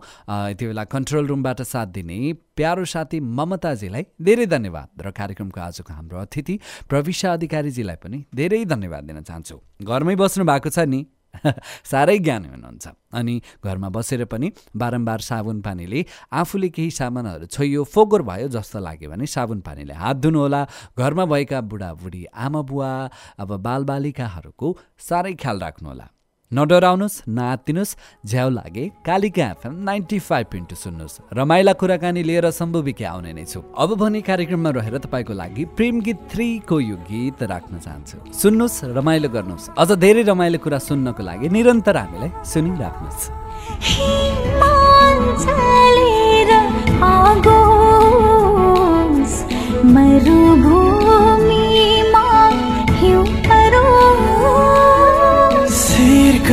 यति 0.52 0.66
बेला 0.66 0.84
कन्ट्रोल 0.88 1.28
रुमबाट 1.28 1.62
साथ 1.68 1.88
दिने 1.92 2.18
प्यारो 2.56 2.86
साथी 2.86 3.20
ममताजीलाई 3.20 4.04
धेरै 4.22 4.46
धन्यवाद 4.46 5.04
र 5.04 5.12
कार्यक्रमको 5.12 5.60
आजको 5.60 5.94
हाम्रो 5.94 6.20
अतिथि 6.22 6.56
प्रविशा 6.88 7.34
अधिकारीजीलाई 7.34 7.98
पनि 8.00 8.24
धेरै 8.32 8.64
धन्यवाद 8.72 9.04
दिन 9.04 9.22
चाहन्छु। 9.28 9.60
घरमै 9.84 10.16
बस्नु 10.16 10.46
भएको 10.46 10.70
छ 10.70 10.88
नि? 10.88 11.02
साह्रै 11.92 12.18
ज्ञानी 12.20 12.48
हुनुहुन्छ। 12.48 12.88
अनि 13.14 13.42
घरमा 13.66 13.90
बसेर 13.90 14.26
पनि 14.26 14.52
बारम्बार 14.76 15.20
साबुन 15.20 15.62
पानीले 15.62 16.06
आफूले 16.32 16.70
केही 16.70 16.92
सामानहरू 16.92 17.46
छोइयो 17.46 17.84
फोहोर 17.84 18.22
भयो 18.22 18.48
जस्तो 18.48 18.80
लाग्यो 18.80 19.10
भने 19.10 19.26
साबुन 19.26 19.60
पानीले 19.62 19.94
हात 19.94 20.18
धुनुहोला। 20.18 20.62
घरमा 20.98 21.26
भएका 21.26 21.62
बुढाबुढी 21.62 22.26
आमा 22.26 22.62
बुवा 22.62 22.92
अब 23.40 23.50
बालबालिकाहरूको 23.58 24.78
साह्रै 25.00 25.34
ख्याल 25.34 25.60
राख्नुहोला। 25.60 26.13
नडराउनुहोस् 26.54 27.18
नआत्तिनुहोस् 27.30 27.98
झ्याउ 28.30 28.50
लागे। 28.50 28.86
कालिका 29.06 29.46
एफएम 29.46 29.74
नाइन्टी 29.90 30.20
फाइभ 30.20 30.48
इन्टु 30.56 30.76
सुन्नुहोस् 30.76 31.20
रमाइला 31.34 31.74
कुराकानी 31.82 32.22
लिएर 32.24 32.46
सम्भविकै 32.52 33.06
आउने 33.06 33.32
नै 33.34 33.46
छु। 33.46 33.60
अब 33.74 33.90
भने 33.98 34.22
कार्यक्रममा 34.22 34.70
रहेर 34.78 34.98
तपाईँको 35.06 35.34
लागि 35.34 35.64
प्रेम 35.78 35.96
गीत 36.06 36.20
थ्रीको 36.32 36.76
यो 36.80 36.96
गीत 37.10 37.40
राख्न 37.44 37.74
चाहन्छु। 37.86 38.18
सुन्नुहोस् 38.32 38.80
रमाइलो 38.98 39.30
गर्नुहोस् 39.36 39.70
अझ 39.74 39.90
धेरै 39.98 40.24
रमाइलो 40.30 40.58
कुरा 40.62 40.80
सुन्नको 40.90 41.22
लागि 41.24 41.48
निरन्तर 41.50 41.98
हामीलाई 41.98 42.32
सुनिराख्नुहोस् 42.46 43.24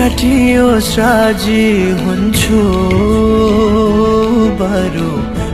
काटियो 0.01 0.69
साजी 0.81 1.65
हुन्छु। 2.01 2.61
बरु 4.61 5.09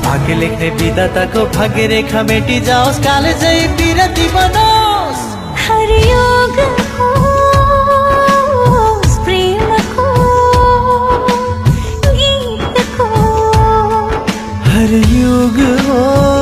भाग्य 0.05 0.33
लेख्ने 0.43 0.69
विधाताको 0.83 1.41
भाग्य 1.57 1.83
रेखा 1.95 2.21
मेटी 2.33 2.59
जाओस् 2.71 3.03
काले 3.09 3.33
जै 3.45 3.57
पिरती 3.81 4.29
बनोस् 4.37 5.25
हर 14.89 14.95
युग 15.13 15.59
होस् 15.87 16.38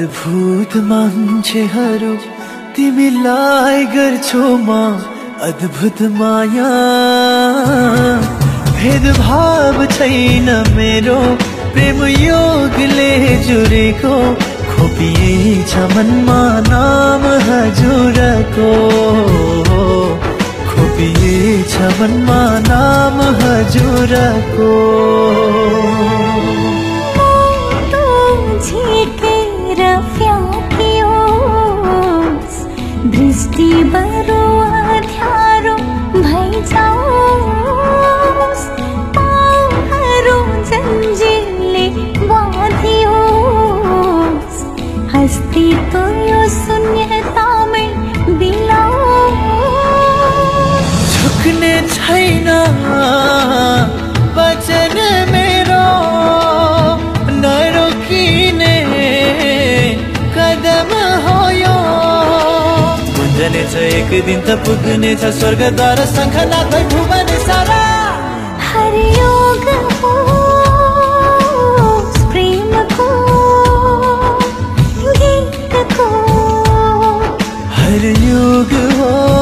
अद्भुत 0.00 0.74
मान्छेहरू 0.90 2.10
तिमीलाई 2.76 3.80
गर्छौ 3.94 4.44
म 4.58 4.76
अद्भुत 5.46 5.98
माया। 6.18 6.68
भेदभाव 8.76 9.84
छैन 9.96 10.48
मेरो 10.76 11.18
प्रेम 11.74 12.00
योगले 12.22 13.10
जुरेको 13.48 14.14
खोपिएछ 14.70 15.76
मनमा 15.92 16.40
नाम 16.70 17.26
हजुरको। 17.50 18.70
खोपिएछ 20.70 21.76
मनमा 22.00 22.42
नाम 22.70 23.20
हजुरको। 23.42 24.72
दृष्टि 33.50 33.84
बरु 33.92 34.59
दिन 64.26 64.40
त 64.40 64.54
स्वर्ग 64.62 65.30
स्वर्गद्वार 65.38 66.00
शङ्खनाथ 66.06 66.72
भुवन 66.92 67.28
सारा। 67.46 67.82
हरियोग 68.68 69.66
प्रेमको 72.30 73.08
गीतको 75.20 76.08
हो। 78.98 79.39